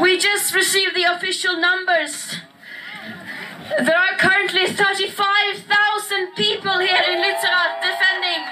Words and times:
We 0.00 0.18
just 0.18 0.54
received 0.54 0.94
the 0.94 1.04
official 1.04 1.56
numbers. 1.56 2.36
There 3.78 3.96
are 3.96 4.16
currently 4.18 4.66
35,000 4.66 6.34
people 6.36 6.78
here 6.78 7.00
in 7.10 7.22
Lützerath 7.24 7.80
defending. 7.80 8.42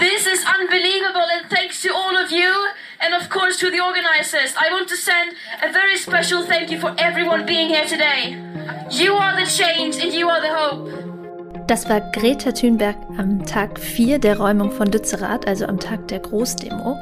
This 0.00 0.26
is 0.26 0.44
unbelievable 0.44 1.26
and 1.30 1.48
thanks 1.48 1.82
to 1.82 1.94
all 1.94 2.16
of 2.16 2.32
you 2.32 2.68
and 3.00 3.14
of 3.14 3.28
course 3.28 3.58
to 3.60 3.70
the 3.70 3.80
organizers. 3.80 4.54
I 4.58 4.70
want 4.72 4.88
to 4.88 4.96
send 4.96 5.36
a 5.62 5.72
very 5.72 5.96
special 5.96 6.44
thank 6.44 6.70
you 6.70 6.80
for 6.80 6.94
everyone 6.98 7.46
being 7.46 7.68
here 7.68 7.86
today. 7.86 8.36
You 8.90 9.14
are 9.14 9.38
the 9.38 9.46
change 9.48 9.96
and 9.96 10.12
you 10.12 10.28
are 10.28 10.40
the 10.40 10.52
hope. 10.52 10.87
Das 11.68 11.86
war 11.86 12.00
Greta 12.00 12.52
Thunberg 12.52 12.96
am 13.18 13.44
Tag 13.44 13.78
4 13.78 14.18
der 14.18 14.38
Räumung 14.38 14.70
von 14.70 14.90
Lützerath, 14.90 15.46
also 15.46 15.66
am 15.66 15.78
Tag 15.78 16.08
der 16.08 16.20
Großdemo. 16.20 16.98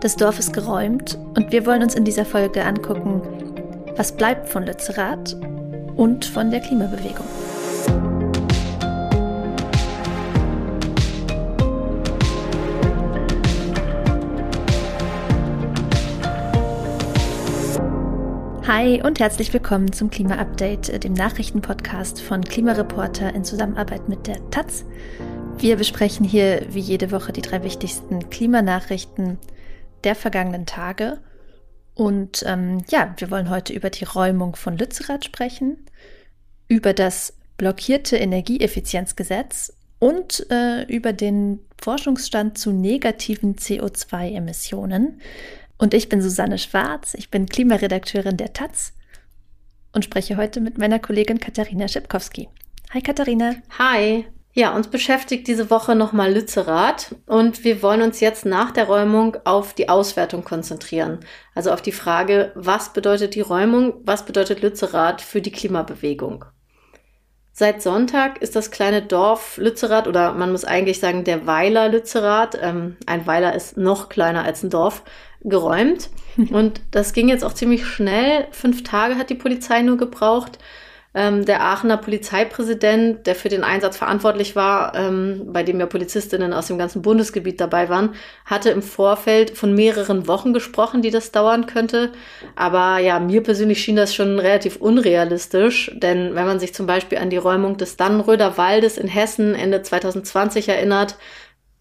Das 0.00 0.14
Dorf 0.14 0.38
ist 0.38 0.52
geräumt 0.52 1.18
und 1.36 1.50
wir 1.50 1.66
wollen 1.66 1.82
uns 1.82 1.96
in 1.96 2.04
dieser 2.04 2.24
Folge 2.24 2.64
angucken, 2.64 3.20
was 3.96 4.12
bleibt 4.12 4.48
von 4.48 4.64
Lützerath 4.64 5.36
und 5.96 6.24
von 6.24 6.52
der 6.52 6.60
Klimabewegung. 6.60 7.26
Hi 18.72 19.02
und 19.02 19.18
herzlich 19.18 19.52
willkommen 19.52 19.92
zum 19.92 20.10
Klima-Update, 20.10 21.02
dem 21.02 21.12
Nachrichtenpodcast 21.12 22.22
von 22.22 22.44
Klimareporter 22.44 23.34
in 23.34 23.42
Zusammenarbeit 23.42 24.08
mit 24.08 24.28
der 24.28 24.48
Taz. 24.50 24.84
Wir 25.58 25.74
besprechen 25.74 26.24
hier 26.24 26.64
wie 26.70 26.78
jede 26.78 27.10
Woche 27.10 27.32
die 27.32 27.42
drei 27.42 27.64
wichtigsten 27.64 28.30
Klimanachrichten 28.30 29.38
der 30.04 30.14
vergangenen 30.14 30.66
Tage. 30.66 31.18
Und 31.96 32.44
ähm, 32.46 32.84
ja, 32.90 33.12
wir 33.16 33.32
wollen 33.32 33.50
heute 33.50 33.72
über 33.72 33.90
die 33.90 34.04
Räumung 34.04 34.54
von 34.54 34.78
Lützerath 34.78 35.24
sprechen, 35.24 35.84
über 36.68 36.92
das 36.94 37.36
blockierte 37.56 38.18
Energieeffizienzgesetz 38.18 39.72
und 39.98 40.46
äh, 40.48 40.84
über 40.84 41.12
den 41.12 41.58
Forschungsstand 41.82 42.56
zu 42.56 42.70
negativen 42.70 43.56
CO2-Emissionen. 43.56 45.20
Und 45.80 45.94
ich 45.94 46.10
bin 46.10 46.20
Susanne 46.20 46.58
Schwarz, 46.58 47.14
ich 47.14 47.30
bin 47.30 47.46
Klimaredakteurin 47.46 48.36
der 48.36 48.52
Taz 48.52 48.92
und 49.94 50.04
spreche 50.04 50.36
heute 50.36 50.60
mit 50.60 50.76
meiner 50.76 50.98
Kollegin 50.98 51.40
Katharina 51.40 51.88
Schipkowski. 51.88 52.50
Hi 52.92 53.00
Katharina. 53.00 53.54
Hi. 53.78 54.26
Ja, 54.52 54.76
uns 54.76 54.88
beschäftigt 54.88 55.48
diese 55.48 55.70
Woche 55.70 55.94
nochmal 55.94 56.34
Lützerath 56.34 57.14
und 57.24 57.64
wir 57.64 57.82
wollen 57.82 58.02
uns 58.02 58.20
jetzt 58.20 58.44
nach 58.44 58.72
der 58.72 58.88
Räumung 58.88 59.38
auf 59.44 59.72
die 59.72 59.88
Auswertung 59.88 60.44
konzentrieren. 60.44 61.20
Also 61.54 61.72
auf 61.72 61.80
die 61.80 61.92
Frage, 61.92 62.52
was 62.54 62.92
bedeutet 62.92 63.34
die 63.34 63.40
Räumung, 63.40 63.94
was 64.04 64.26
bedeutet 64.26 64.60
Lützerath 64.60 65.22
für 65.22 65.40
die 65.40 65.52
Klimabewegung? 65.52 66.44
Seit 67.52 67.82
Sonntag 67.82 68.40
ist 68.42 68.54
das 68.54 68.70
kleine 68.70 69.02
Dorf 69.02 69.56
Lützerath 69.56 70.08
oder 70.08 70.32
man 70.32 70.52
muss 70.52 70.64
eigentlich 70.64 71.00
sagen 71.00 71.24
der 71.24 71.46
Weiler 71.46 71.88
Lützerath, 71.88 72.58
ähm, 72.60 72.96
ein 73.06 73.26
Weiler 73.26 73.54
ist 73.54 73.76
noch 73.76 74.08
kleiner 74.08 74.44
als 74.44 74.62
ein 74.62 74.70
Dorf, 74.70 75.04
geräumt. 75.42 76.10
Und 76.50 76.80
das 76.90 77.12
ging 77.12 77.28
jetzt 77.28 77.44
auch 77.44 77.54
ziemlich 77.54 77.86
schnell. 77.86 78.46
Fünf 78.50 78.82
Tage 78.82 79.16
hat 79.16 79.30
die 79.30 79.34
Polizei 79.34 79.82
nur 79.82 79.96
gebraucht. 79.96 80.58
Ähm, 81.12 81.44
der 81.44 81.60
Aachener 81.60 81.96
Polizeipräsident, 81.96 83.26
der 83.26 83.34
für 83.34 83.48
den 83.48 83.64
Einsatz 83.64 83.96
verantwortlich 83.96 84.54
war, 84.54 84.94
ähm, 84.94 85.48
bei 85.52 85.64
dem 85.64 85.80
ja 85.80 85.86
Polizistinnen 85.86 86.52
aus 86.52 86.68
dem 86.68 86.78
ganzen 86.78 87.02
Bundesgebiet 87.02 87.60
dabei 87.60 87.88
waren, 87.88 88.14
hatte 88.44 88.70
im 88.70 88.80
Vorfeld 88.80 89.58
von 89.58 89.74
mehreren 89.74 90.28
Wochen 90.28 90.52
gesprochen, 90.52 91.02
die 91.02 91.10
das 91.10 91.32
dauern 91.32 91.66
könnte. 91.66 92.12
Aber 92.54 92.98
ja, 92.98 93.18
mir 93.18 93.42
persönlich 93.42 93.82
schien 93.82 93.96
das 93.96 94.14
schon 94.14 94.38
relativ 94.38 94.76
unrealistisch, 94.76 95.90
denn 95.96 96.36
wenn 96.36 96.46
man 96.46 96.60
sich 96.60 96.74
zum 96.74 96.86
Beispiel 96.86 97.18
an 97.18 97.30
die 97.30 97.38
Räumung 97.38 97.76
des 97.76 97.96
Dannenröder 97.96 98.56
Waldes 98.56 98.96
in 98.96 99.08
Hessen 99.08 99.56
Ende 99.56 99.82
2020 99.82 100.68
erinnert, 100.68 101.16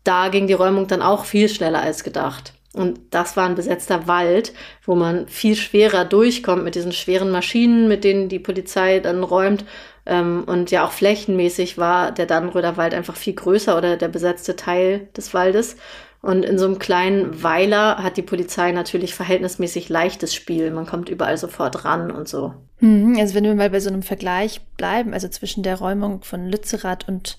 da 0.03 0.29
ging 0.29 0.47
die 0.47 0.53
Räumung 0.53 0.87
dann 0.87 1.03
auch 1.03 1.25
viel 1.25 1.49
schneller 1.49 1.81
als 1.81 2.03
gedacht. 2.03 2.53
Und 2.73 2.99
das 3.09 3.35
war 3.35 3.45
ein 3.45 3.55
besetzter 3.55 4.07
Wald, 4.07 4.53
wo 4.85 4.95
man 4.95 5.27
viel 5.27 5.55
schwerer 5.55 6.05
durchkommt 6.05 6.63
mit 6.63 6.75
diesen 6.75 6.91
schweren 6.91 7.31
Maschinen, 7.31 7.87
mit 7.87 8.03
denen 8.03 8.29
die 8.29 8.39
Polizei 8.39 8.99
dann 8.99 9.23
räumt. 9.23 9.65
Ähm, 10.05 10.43
und 10.45 10.69
ja, 10.69 10.85
auch 10.85 10.91
flächenmäßig 10.91 11.77
war 11.77 12.11
der 12.11 12.27
Dannenröder 12.27 12.77
Wald 12.77 12.93
einfach 12.93 13.15
viel 13.15 13.33
größer 13.33 13.75
oder 13.75 13.97
der 13.97 14.07
besetzte 14.07 14.55
Teil 14.55 15.07
des 15.17 15.33
Waldes. 15.33 15.77
Und 16.21 16.43
in 16.43 16.59
so 16.59 16.65
einem 16.65 16.79
kleinen 16.79 17.43
Weiler 17.43 18.03
hat 18.03 18.17
die 18.17 18.21
Polizei 18.21 18.71
natürlich 18.71 19.15
verhältnismäßig 19.15 19.87
leichtes 19.87 20.35
Spiel. 20.35 20.69
Man 20.69 20.85
kommt 20.85 21.07
überall 21.09 21.37
sofort 21.37 21.85
ran 21.85 22.11
und 22.11 22.27
so. 22.27 22.53
Mhm, 22.81 23.17
also 23.17 23.35
wenn 23.35 23.45
wir 23.45 23.55
mal 23.55 23.69
bei 23.69 23.79
so 23.79 23.89
einem 23.89 24.03
Vergleich 24.03 24.61
bleiben, 24.77 25.13
also 25.13 25.29
zwischen 25.29 25.63
der 25.63 25.77
Räumung 25.77 26.21
von 26.23 26.45
Lützerath 26.45 27.07
und 27.07 27.37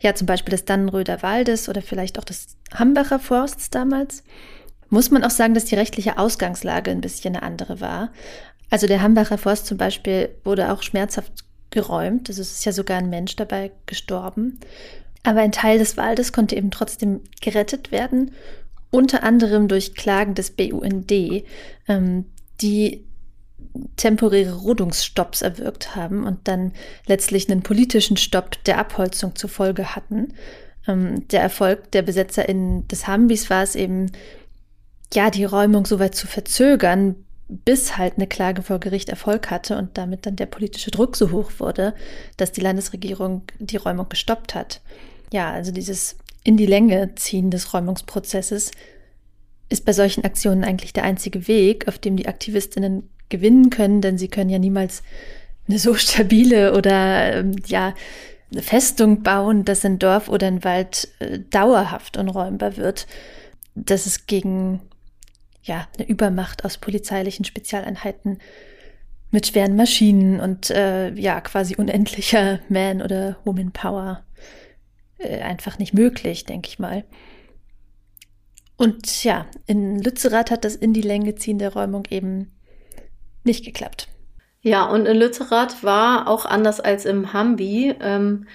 ja 0.00 0.14
zum 0.14 0.26
Beispiel 0.26 0.52
des 0.52 0.64
Dannenröder 0.64 1.22
Waldes 1.22 1.68
oder 1.68 1.82
vielleicht 1.82 2.18
auch 2.18 2.24
des 2.24 2.56
Hambacher 2.74 3.18
Forsts 3.18 3.70
damals, 3.70 4.22
muss 4.90 5.10
man 5.10 5.24
auch 5.24 5.30
sagen, 5.30 5.54
dass 5.54 5.66
die 5.66 5.74
rechtliche 5.74 6.18
Ausgangslage 6.18 6.90
ein 6.90 7.00
bisschen 7.00 7.36
eine 7.36 7.42
andere 7.42 7.80
war. 7.80 8.10
Also 8.70 8.86
der 8.86 9.02
Hambacher 9.02 9.38
Forst 9.38 9.66
zum 9.66 9.78
Beispiel 9.78 10.30
wurde 10.44 10.72
auch 10.72 10.82
schmerzhaft 10.82 11.32
geräumt. 11.70 12.28
Also 12.28 12.42
es 12.42 12.52
ist 12.52 12.64
ja 12.64 12.72
sogar 12.72 12.98
ein 12.98 13.10
Mensch 13.10 13.36
dabei 13.36 13.72
gestorben. 13.86 14.58
Aber 15.22 15.40
ein 15.40 15.52
Teil 15.52 15.78
des 15.78 15.96
Waldes 15.96 16.32
konnte 16.32 16.56
eben 16.56 16.70
trotzdem 16.70 17.20
gerettet 17.40 17.92
werden, 17.92 18.32
unter 18.90 19.22
anderem 19.22 19.68
durch 19.68 19.94
Klagen 19.94 20.34
des 20.34 20.50
BUND, 20.50 21.12
ähm, 21.88 22.24
die 22.60 23.04
temporäre 23.96 24.54
Rodungsstopps 24.54 25.42
erwirkt 25.42 25.94
haben 25.96 26.26
und 26.26 26.48
dann 26.48 26.72
letztlich 27.06 27.50
einen 27.50 27.62
politischen 27.62 28.16
Stopp 28.16 28.62
der 28.64 28.78
Abholzung 28.78 29.36
zur 29.36 29.50
Folge 29.50 29.94
hatten. 29.94 30.34
Ähm, 30.86 31.26
der 31.28 31.42
Erfolg 31.42 31.90
der 31.92 32.02
BesetzerInnen 32.02 32.88
des 32.88 33.06
Hambis 33.06 33.50
war 33.50 33.62
es 33.62 33.74
eben, 33.74 34.10
ja, 35.12 35.30
die 35.30 35.44
Räumung 35.44 35.86
so 35.86 35.98
weit 35.98 36.14
zu 36.14 36.26
verzögern, 36.26 37.16
bis 37.48 37.96
halt 37.96 38.14
eine 38.16 38.26
Klage 38.26 38.62
vor 38.62 38.78
Gericht 38.78 39.08
Erfolg 39.08 39.50
hatte 39.50 39.78
und 39.78 39.96
damit 39.96 40.26
dann 40.26 40.36
der 40.36 40.46
politische 40.46 40.90
Druck 40.90 41.16
so 41.16 41.30
hoch 41.30 41.52
wurde, 41.58 41.94
dass 42.36 42.52
die 42.52 42.60
Landesregierung 42.60 43.42
die 43.58 43.78
Räumung 43.78 44.08
gestoppt 44.10 44.54
hat. 44.54 44.82
Ja, 45.32 45.50
also 45.50 45.72
dieses 45.72 46.16
in 46.44 46.56
die 46.56 46.66
Länge 46.66 47.14
ziehen 47.14 47.50
des 47.50 47.72
Räumungsprozesses 47.72 48.70
ist 49.70 49.84
bei 49.84 49.92
solchen 49.92 50.24
Aktionen 50.24 50.64
eigentlich 50.64 50.92
der 50.92 51.04
einzige 51.04 51.48
Weg, 51.48 51.88
auf 51.88 51.98
dem 51.98 52.16
die 52.16 52.28
Aktivistinnen 52.28 53.08
gewinnen 53.28 53.70
können, 53.70 54.00
denn 54.00 54.18
sie 54.18 54.28
können 54.28 54.50
ja 54.50 54.58
niemals 54.58 55.02
eine 55.68 55.78
so 55.78 55.94
stabile 55.94 56.74
oder 56.74 57.34
ähm, 57.34 57.56
ja 57.66 57.94
eine 58.50 58.62
Festung 58.62 59.22
bauen, 59.22 59.64
dass 59.64 59.84
ein 59.84 59.98
Dorf 59.98 60.28
oder 60.28 60.46
ein 60.46 60.64
Wald 60.64 61.08
äh, 61.18 61.38
dauerhaft 61.50 62.16
unräumbar 62.16 62.76
wird. 62.76 63.06
dass 63.74 64.06
es 64.06 64.26
gegen 64.26 64.80
ja 65.62 65.86
eine 65.96 66.08
Übermacht 66.08 66.64
aus 66.64 66.78
polizeilichen 66.78 67.44
Spezialeinheiten 67.44 68.38
mit 69.30 69.46
schweren 69.46 69.76
Maschinen 69.76 70.40
und 70.40 70.70
äh, 70.70 71.12
ja 71.14 71.40
quasi 71.40 71.76
unendlicher 71.76 72.60
Man- 72.68 73.02
oder 73.02 73.36
Woman-Power 73.44 74.24
äh, 75.18 75.40
einfach 75.40 75.78
nicht 75.78 75.94
möglich, 75.94 76.44
denke 76.44 76.68
ich 76.68 76.78
mal. 76.78 77.04
Und 78.76 79.24
ja, 79.24 79.46
in 79.66 80.00
Lützerath 80.00 80.50
hat 80.50 80.64
das 80.64 80.76
in 80.76 80.92
die 80.92 81.02
Länge 81.02 81.34
ziehen 81.34 81.58
der 81.58 81.72
Räumung 81.72 82.04
eben 82.10 82.52
nicht 83.48 83.64
geklappt. 83.64 84.06
Ja, 84.60 84.84
und 84.84 85.06
in 85.06 85.16
Lützerath 85.16 85.82
war 85.82 86.28
auch 86.28 86.44
anders 86.44 86.78
als 86.78 87.04
im 87.04 87.32
Hambi 87.32 87.94
ähm, 88.00 88.46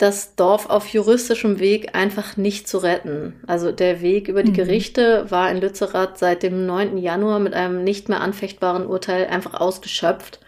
das 0.00 0.34
Dorf 0.34 0.70
auf 0.70 0.86
juristischem 0.88 1.58
Weg 1.58 1.94
einfach 1.94 2.36
nicht 2.36 2.66
zu 2.66 2.78
retten. 2.78 3.34
Also 3.46 3.70
der 3.70 4.00
Weg 4.00 4.28
über 4.28 4.42
die 4.42 4.50
mhm. 4.50 4.56
Gerichte 4.56 5.30
war 5.30 5.50
in 5.50 5.60
Lützerath 5.60 6.18
seit 6.18 6.42
dem 6.42 6.64
9. 6.64 6.96
Januar 6.96 7.38
mit 7.38 7.52
einem 7.52 7.84
nicht 7.84 8.08
mehr 8.08 8.22
anfechtbaren 8.22 8.86
Urteil 8.86 9.26
einfach 9.26 9.60
ausgeschöpft. 9.60 10.40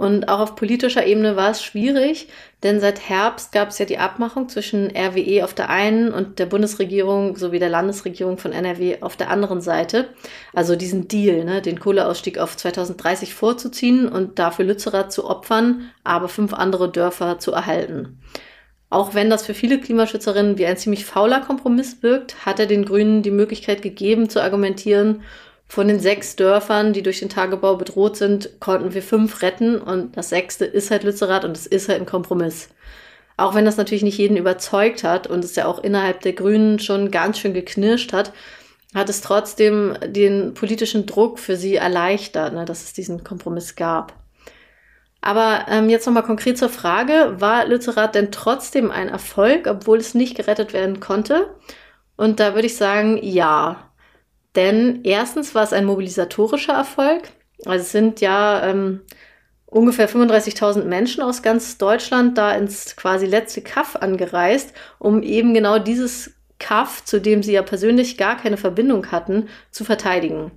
Und 0.00 0.30
auch 0.30 0.40
auf 0.40 0.56
politischer 0.56 1.04
Ebene 1.04 1.36
war 1.36 1.50
es 1.50 1.62
schwierig, 1.62 2.28
denn 2.62 2.80
seit 2.80 3.06
Herbst 3.10 3.52
gab 3.52 3.68
es 3.68 3.78
ja 3.78 3.84
die 3.84 3.98
Abmachung 3.98 4.48
zwischen 4.48 4.90
RWE 4.96 5.44
auf 5.44 5.52
der 5.52 5.68
einen 5.68 6.10
und 6.10 6.38
der 6.38 6.46
Bundesregierung 6.46 7.36
sowie 7.36 7.58
der 7.58 7.68
Landesregierung 7.68 8.38
von 8.38 8.52
NRW 8.52 9.02
auf 9.02 9.18
der 9.18 9.28
anderen 9.28 9.60
Seite. 9.60 10.08
Also 10.54 10.74
diesen 10.74 11.06
Deal, 11.06 11.44
ne, 11.44 11.60
den 11.60 11.78
Kohleausstieg 11.78 12.38
auf 12.38 12.56
2030 12.56 13.34
vorzuziehen 13.34 14.08
und 14.08 14.38
dafür 14.38 14.64
Lützerath 14.64 15.12
zu 15.12 15.28
opfern, 15.28 15.90
aber 16.02 16.30
fünf 16.30 16.54
andere 16.54 16.90
Dörfer 16.90 17.38
zu 17.38 17.52
erhalten. 17.52 18.22
Auch 18.88 19.12
wenn 19.12 19.28
das 19.28 19.44
für 19.44 19.52
viele 19.52 19.78
Klimaschützerinnen 19.78 20.56
wie 20.56 20.64
ein 20.64 20.78
ziemlich 20.78 21.04
fauler 21.04 21.40
Kompromiss 21.40 22.02
wirkt, 22.02 22.46
hat 22.46 22.58
er 22.58 22.64
den 22.64 22.86
Grünen 22.86 23.22
die 23.22 23.30
Möglichkeit 23.30 23.82
gegeben 23.82 24.30
zu 24.30 24.42
argumentieren, 24.42 25.20
von 25.70 25.86
den 25.86 26.00
sechs 26.00 26.34
Dörfern, 26.34 26.92
die 26.92 27.02
durch 27.02 27.20
den 27.20 27.28
Tagebau 27.28 27.76
bedroht 27.76 28.16
sind, 28.16 28.58
konnten 28.58 28.92
wir 28.92 29.04
fünf 29.04 29.40
retten 29.40 29.80
und 29.80 30.16
das 30.16 30.28
sechste 30.28 30.64
ist 30.64 30.90
halt 30.90 31.04
Lützerath 31.04 31.44
und 31.44 31.56
es 31.56 31.64
ist 31.64 31.88
halt 31.88 32.00
ein 32.00 32.06
Kompromiss. 32.06 32.70
Auch 33.36 33.54
wenn 33.54 33.64
das 33.64 33.76
natürlich 33.76 34.02
nicht 34.02 34.18
jeden 34.18 34.36
überzeugt 34.36 35.04
hat 35.04 35.28
und 35.28 35.44
es 35.44 35.54
ja 35.54 35.66
auch 35.66 35.78
innerhalb 35.78 36.22
der 36.22 36.32
Grünen 36.32 36.80
schon 36.80 37.12
ganz 37.12 37.38
schön 37.38 37.54
geknirscht 37.54 38.12
hat, 38.12 38.32
hat 38.96 39.08
es 39.08 39.20
trotzdem 39.20 39.96
den 40.04 40.54
politischen 40.54 41.06
Druck 41.06 41.38
für 41.38 41.54
sie 41.54 41.76
erleichtert, 41.76 42.52
ne, 42.52 42.64
dass 42.64 42.82
es 42.82 42.92
diesen 42.92 43.22
Kompromiss 43.22 43.76
gab. 43.76 44.12
Aber 45.20 45.66
ähm, 45.68 45.88
jetzt 45.88 46.04
nochmal 46.04 46.24
konkret 46.24 46.58
zur 46.58 46.68
Frage, 46.68 47.36
war 47.38 47.64
Lützerath 47.66 48.16
denn 48.16 48.32
trotzdem 48.32 48.90
ein 48.90 49.08
Erfolg, 49.08 49.68
obwohl 49.68 49.98
es 49.98 50.14
nicht 50.14 50.36
gerettet 50.36 50.72
werden 50.72 50.98
konnte? 50.98 51.54
Und 52.16 52.40
da 52.40 52.54
würde 52.54 52.66
ich 52.66 52.76
sagen, 52.76 53.20
ja. 53.22 53.89
Denn 54.56 55.00
erstens 55.04 55.54
war 55.54 55.62
es 55.62 55.72
ein 55.72 55.84
mobilisatorischer 55.84 56.72
Erfolg. 56.72 57.30
Also 57.64 57.82
es 57.82 57.92
sind 57.92 58.20
ja 58.20 58.64
ähm, 58.66 59.02
ungefähr 59.66 60.08
35.000 60.08 60.84
Menschen 60.84 61.22
aus 61.22 61.42
ganz 61.42 61.78
Deutschland 61.78 62.36
da 62.36 62.52
ins 62.52 62.96
quasi 62.96 63.26
letzte 63.26 63.62
Kaff 63.62 63.96
angereist, 63.96 64.74
um 64.98 65.22
eben 65.22 65.54
genau 65.54 65.78
dieses 65.78 66.32
Kaff, 66.58 67.04
zu 67.04 67.20
dem 67.20 67.42
sie 67.42 67.52
ja 67.52 67.62
persönlich 67.62 68.18
gar 68.18 68.36
keine 68.36 68.56
Verbindung 68.56 69.10
hatten, 69.10 69.48
zu 69.70 69.84
verteidigen. 69.84 70.50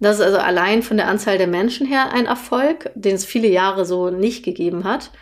Das 0.00 0.16
ist 0.16 0.22
also 0.22 0.38
allein 0.38 0.82
von 0.82 0.96
der 0.96 1.06
Anzahl 1.06 1.38
der 1.38 1.46
Menschen 1.46 1.86
her 1.86 2.12
ein 2.12 2.26
Erfolg, 2.26 2.90
den 2.96 3.14
es 3.14 3.24
viele 3.24 3.46
Jahre 3.46 3.84
so 3.84 4.10
nicht 4.10 4.44
gegeben 4.44 4.82
hat. 4.82 5.12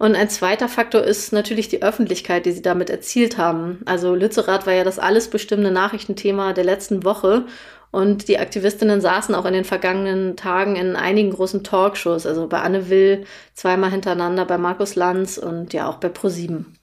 Und 0.00 0.16
ein 0.16 0.30
zweiter 0.30 0.66
Faktor 0.66 1.02
ist 1.02 1.30
natürlich 1.30 1.68
die 1.68 1.82
Öffentlichkeit, 1.82 2.46
die 2.46 2.52
sie 2.52 2.62
damit 2.62 2.88
erzielt 2.88 3.36
haben. 3.36 3.82
Also 3.84 4.14
Lützerath 4.14 4.66
war 4.66 4.72
ja 4.72 4.82
das 4.82 4.98
alles 4.98 5.28
bestimmende 5.28 5.70
Nachrichtenthema 5.70 6.54
der 6.54 6.64
letzten 6.64 7.04
Woche. 7.04 7.44
Und 7.90 8.26
die 8.26 8.38
Aktivistinnen 8.38 9.02
saßen 9.02 9.34
auch 9.34 9.44
in 9.44 9.52
den 9.52 9.66
vergangenen 9.66 10.36
Tagen 10.36 10.76
in 10.76 10.96
einigen 10.96 11.32
großen 11.32 11.64
Talkshows, 11.64 12.24
also 12.24 12.48
bei 12.48 12.60
Anne 12.62 12.88
Will 12.88 13.26
zweimal 13.52 13.90
hintereinander, 13.90 14.46
bei 14.46 14.56
Markus 14.56 14.94
Lanz 14.94 15.36
und 15.36 15.74
ja 15.74 15.86
auch 15.86 15.98
bei 15.98 16.08
ProSieben. 16.08 16.78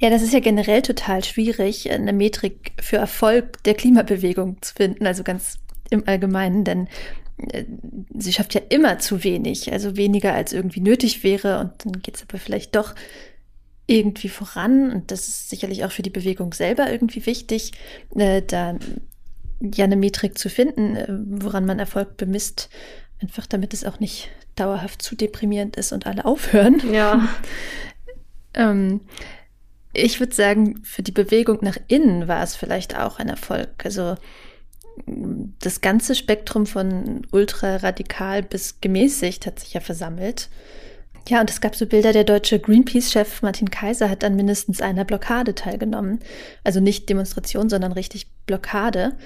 Ja, 0.00 0.10
das 0.10 0.22
ist 0.22 0.32
ja 0.32 0.40
generell 0.40 0.82
total 0.82 1.22
schwierig, 1.22 1.88
eine 1.92 2.12
Metrik 2.12 2.72
für 2.80 2.96
Erfolg 2.96 3.62
der 3.62 3.74
Klimabewegung 3.74 4.60
zu 4.60 4.74
finden. 4.74 5.06
Also 5.06 5.22
ganz 5.22 5.60
im 5.90 6.02
Allgemeinen, 6.08 6.64
denn 6.64 6.88
sie 8.14 8.32
schafft 8.32 8.54
ja 8.54 8.62
immer 8.68 8.98
zu 8.98 9.22
wenig, 9.22 9.72
also 9.72 9.96
weniger 9.96 10.32
als 10.32 10.52
irgendwie 10.52 10.80
nötig 10.80 11.22
wäre 11.22 11.60
und 11.60 11.72
dann 11.84 12.00
geht 12.00 12.16
es 12.16 12.22
aber 12.22 12.38
vielleicht 12.38 12.74
doch 12.74 12.94
irgendwie 13.86 14.28
voran 14.28 14.90
und 14.90 15.10
das 15.10 15.28
ist 15.28 15.50
sicherlich 15.50 15.84
auch 15.84 15.92
für 15.92 16.02
die 16.02 16.10
Bewegung 16.10 16.52
selber 16.54 16.90
irgendwie 16.90 17.24
wichtig, 17.26 17.72
äh, 18.14 18.42
da 18.42 18.76
ja 19.60 19.84
eine 19.84 19.96
Metrik 19.96 20.38
zu 20.38 20.48
finden, 20.48 20.96
äh, 20.96 21.06
woran 21.08 21.66
man 21.66 21.78
Erfolg 21.78 22.16
bemisst, 22.16 22.68
einfach 23.20 23.46
damit 23.46 23.74
es 23.74 23.84
auch 23.84 24.00
nicht 24.00 24.30
dauerhaft 24.56 25.02
zu 25.02 25.14
deprimierend 25.14 25.76
ist 25.76 25.92
und 25.92 26.06
alle 26.06 26.24
aufhören. 26.24 26.82
Ja. 26.92 27.28
ähm, 28.54 29.02
ich 29.92 30.20
würde 30.20 30.34
sagen, 30.34 30.82
für 30.82 31.02
die 31.02 31.12
Bewegung 31.12 31.58
nach 31.62 31.78
innen 31.88 32.28
war 32.28 32.42
es 32.42 32.56
vielleicht 32.56 32.98
auch 32.98 33.18
ein 33.18 33.28
Erfolg. 33.28 33.84
Also 33.84 34.16
das 35.06 35.80
ganze 35.80 36.14
Spektrum 36.14 36.66
von 36.66 37.26
ultraradikal 37.30 38.42
bis 38.42 38.80
gemäßigt 38.80 39.46
hat 39.46 39.60
sich 39.60 39.74
ja 39.74 39.80
versammelt. 39.80 40.48
Ja, 41.28 41.40
und 41.40 41.50
es 41.50 41.60
gab 41.60 41.74
so 41.74 41.86
Bilder, 41.86 42.12
der 42.12 42.24
deutsche 42.24 42.60
Greenpeace-Chef 42.60 43.42
Martin 43.42 43.70
Kaiser 43.70 44.08
hat 44.08 44.22
an 44.22 44.36
mindestens 44.36 44.80
einer 44.80 45.04
Blockade 45.04 45.54
teilgenommen. 45.56 46.20
Also 46.62 46.78
nicht 46.78 47.08
Demonstration, 47.08 47.68
sondern 47.68 47.92
richtig 47.92 48.28
Blockade. 48.46 49.16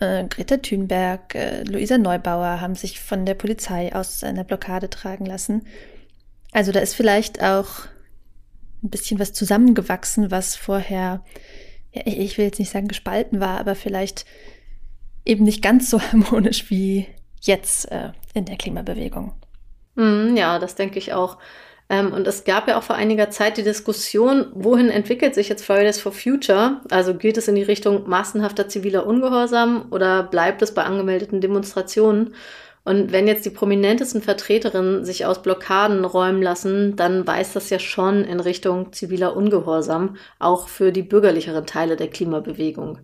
Äh, 0.00 0.24
Greta 0.28 0.56
Thunberg, 0.56 1.34
äh, 1.36 1.62
Luisa 1.62 1.96
Neubauer 1.96 2.60
haben 2.60 2.74
sich 2.74 3.00
von 3.00 3.24
der 3.24 3.34
Polizei 3.34 3.94
aus 3.94 4.24
einer 4.24 4.42
Blockade 4.42 4.90
tragen 4.90 5.26
lassen. 5.26 5.66
Also 6.50 6.72
da 6.72 6.80
ist 6.80 6.94
vielleicht 6.94 7.42
auch 7.42 7.86
ein 8.82 8.90
bisschen 8.90 9.20
was 9.20 9.32
zusammengewachsen, 9.32 10.32
was 10.32 10.56
vorher, 10.56 11.24
ja, 11.92 12.02
ich 12.04 12.36
will 12.36 12.46
jetzt 12.46 12.58
nicht 12.58 12.72
sagen 12.72 12.88
gespalten 12.88 13.38
war, 13.38 13.60
aber 13.60 13.76
vielleicht 13.76 14.24
eben 15.28 15.44
nicht 15.44 15.62
ganz 15.62 15.90
so 15.90 16.00
harmonisch 16.12 16.70
wie 16.70 17.06
jetzt 17.42 17.90
äh, 17.92 18.10
in 18.34 18.46
der 18.46 18.56
Klimabewegung. 18.56 19.32
Mm, 19.94 20.36
ja, 20.36 20.58
das 20.58 20.74
denke 20.74 20.98
ich 20.98 21.12
auch. 21.12 21.38
Ähm, 21.90 22.12
und 22.12 22.26
es 22.26 22.44
gab 22.44 22.68
ja 22.68 22.78
auch 22.78 22.82
vor 22.82 22.96
einiger 22.96 23.30
Zeit 23.30 23.56
die 23.56 23.62
Diskussion, 23.62 24.46
wohin 24.54 24.90
entwickelt 24.90 25.34
sich 25.34 25.48
jetzt 25.48 25.64
Fridays 25.64 26.00
for 26.00 26.12
Future? 26.12 26.80
Also 26.90 27.14
geht 27.14 27.38
es 27.38 27.48
in 27.48 27.54
die 27.54 27.62
Richtung 27.62 28.08
massenhafter 28.08 28.68
ziviler 28.68 29.06
Ungehorsam 29.06 29.86
oder 29.90 30.22
bleibt 30.22 30.60
es 30.62 30.74
bei 30.74 30.82
angemeldeten 30.82 31.40
Demonstrationen? 31.40 32.34
Und 32.84 33.12
wenn 33.12 33.26
jetzt 33.26 33.44
die 33.44 33.50
prominentesten 33.50 34.22
Vertreterinnen 34.22 35.04
sich 35.04 35.26
aus 35.26 35.42
Blockaden 35.42 36.04
räumen 36.04 36.42
lassen, 36.42 36.96
dann 36.96 37.26
weist 37.26 37.54
das 37.54 37.68
ja 37.68 37.78
schon 37.78 38.24
in 38.24 38.40
Richtung 38.40 38.92
ziviler 38.92 39.36
Ungehorsam, 39.36 40.16
auch 40.38 40.68
für 40.68 40.90
die 40.90 41.02
bürgerlicheren 41.02 41.66
Teile 41.66 41.96
der 41.96 42.08
Klimabewegung. 42.08 42.98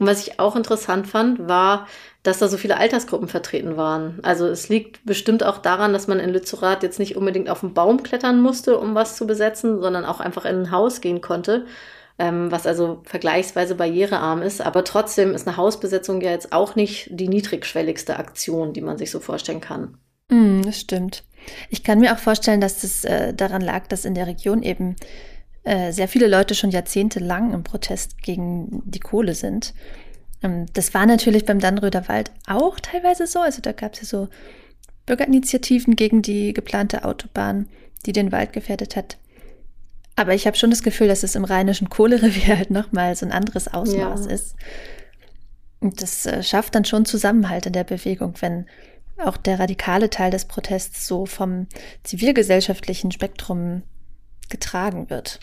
Und 0.00 0.06
was 0.06 0.26
ich 0.26 0.40
auch 0.40 0.56
interessant 0.56 1.06
fand, 1.06 1.46
war, 1.46 1.86
dass 2.22 2.38
da 2.38 2.48
so 2.48 2.56
viele 2.56 2.78
Altersgruppen 2.78 3.28
vertreten 3.28 3.76
waren. 3.76 4.18
Also 4.22 4.46
es 4.46 4.70
liegt 4.70 5.04
bestimmt 5.04 5.44
auch 5.44 5.58
daran, 5.58 5.92
dass 5.92 6.08
man 6.08 6.18
in 6.18 6.30
Lützerath 6.30 6.82
jetzt 6.82 6.98
nicht 6.98 7.16
unbedingt 7.16 7.50
auf 7.50 7.60
den 7.60 7.74
Baum 7.74 8.02
klettern 8.02 8.40
musste, 8.40 8.78
um 8.78 8.94
was 8.94 9.16
zu 9.16 9.26
besetzen, 9.26 9.80
sondern 9.82 10.06
auch 10.06 10.20
einfach 10.20 10.46
in 10.46 10.56
ein 10.56 10.70
Haus 10.70 11.02
gehen 11.02 11.20
konnte, 11.20 11.66
ähm, 12.18 12.50
was 12.50 12.66
also 12.66 13.02
vergleichsweise 13.04 13.74
barrierearm 13.74 14.40
ist. 14.40 14.62
Aber 14.62 14.84
trotzdem 14.84 15.34
ist 15.34 15.46
eine 15.46 15.58
Hausbesetzung 15.58 16.22
ja 16.22 16.30
jetzt 16.30 16.52
auch 16.52 16.76
nicht 16.76 17.08
die 17.10 17.28
niedrigschwelligste 17.28 18.18
Aktion, 18.18 18.72
die 18.72 18.80
man 18.80 18.96
sich 18.96 19.10
so 19.10 19.20
vorstellen 19.20 19.60
kann. 19.60 19.98
Mm, 20.30 20.62
das 20.62 20.80
stimmt. 20.80 21.24
Ich 21.68 21.84
kann 21.84 22.00
mir 22.00 22.14
auch 22.14 22.18
vorstellen, 22.18 22.62
dass 22.62 22.80
das 22.80 23.04
äh, 23.04 23.34
daran 23.34 23.60
lag, 23.60 23.86
dass 23.86 24.06
in 24.06 24.14
der 24.14 24.26
Region 24.26 24.62
eben 24.62 24.96
äh, 25.62 25.92
sehr 25.92 26.08
viele 26.08 26.26
Leute 26.26 26.54
schon 26.54 26.70
jahrzehntelang 26.70 27.52
im 27.52 27.64
Protest 27.64 28.22
gegen 28.22 28.82
die 28.84 29.00
Kohle 29.00 29.34
sind. 29.34 29.74
Ähm, 30.42 30.66
das 30.72 30.94
war 30.94 31.06
natürlich 31.06 31.44
beim 31.44 31.58
Dannröder 31.58 32.08
Wald 32.08 32.30
auch 32.46 32.80
teilweise 32.80 33.26
so. 33.26 33.40
Also 33.40 33.60
da 33.60 33.72
gab 33.72 33.94
es 33.94 34.00
ja 34.00 34.06
so 34.06 34.28
Bürgerinitiativen 35.06 35.96
gegen 35.96 36.22
die 36.22 36.52
geplante 36.52 37.04
Autobahn, 37.04 37.68
die 38.06 38.12
den 38.12 38.32
Wald 38.32 38.52
gefährdet 38.52 38.96
hat. 38.96 39.18
Aber 40.16 40.34
ich 40.34 40.46
habe 40.46 40.56
schon 40.56 40.70
das 40.70 40.82
Gefühl, 40.82 41.08
dass 41.08 41.22
es 41.22 41.34
im 41.34 41.44
rheinischen 41.44 41.88
Kohlerevier 41.88 42.56
halt 42.58 42.70
nochmal 42.70 43.14
so 43.16 43.26
ein 43.26 43.32
anderes 43.32 43.68
Ausmaß 43.68 44.26
ja. 44.26 44.30
ist. 44.30 44.54
Und 45.80 46.02
das 46.02 46.26
äh, 46.26 46.42
schafft 46.42 46.74
dann 46.74 46.84
schon 46.84 47.04
Zusammenhalt 47.04 47.66
in 47.66 47.72
der 47.72 47.84
Bewegung, 47.84 48.34
wenn 48.40 48.66
auch 49.18 49.36
der 49.36 49.58
radikale 49.58 50.08
Teil 50.08 50.30
des 50.30 50.46
Protests 50.46 51.06
so 51.06 51.26
vom 51.26 51.66
zivilgesellschaftlichen 52.04 53.12
Spektrum 53.12 53.82
getragen 54.50 55.08
wird. 55.10 55.40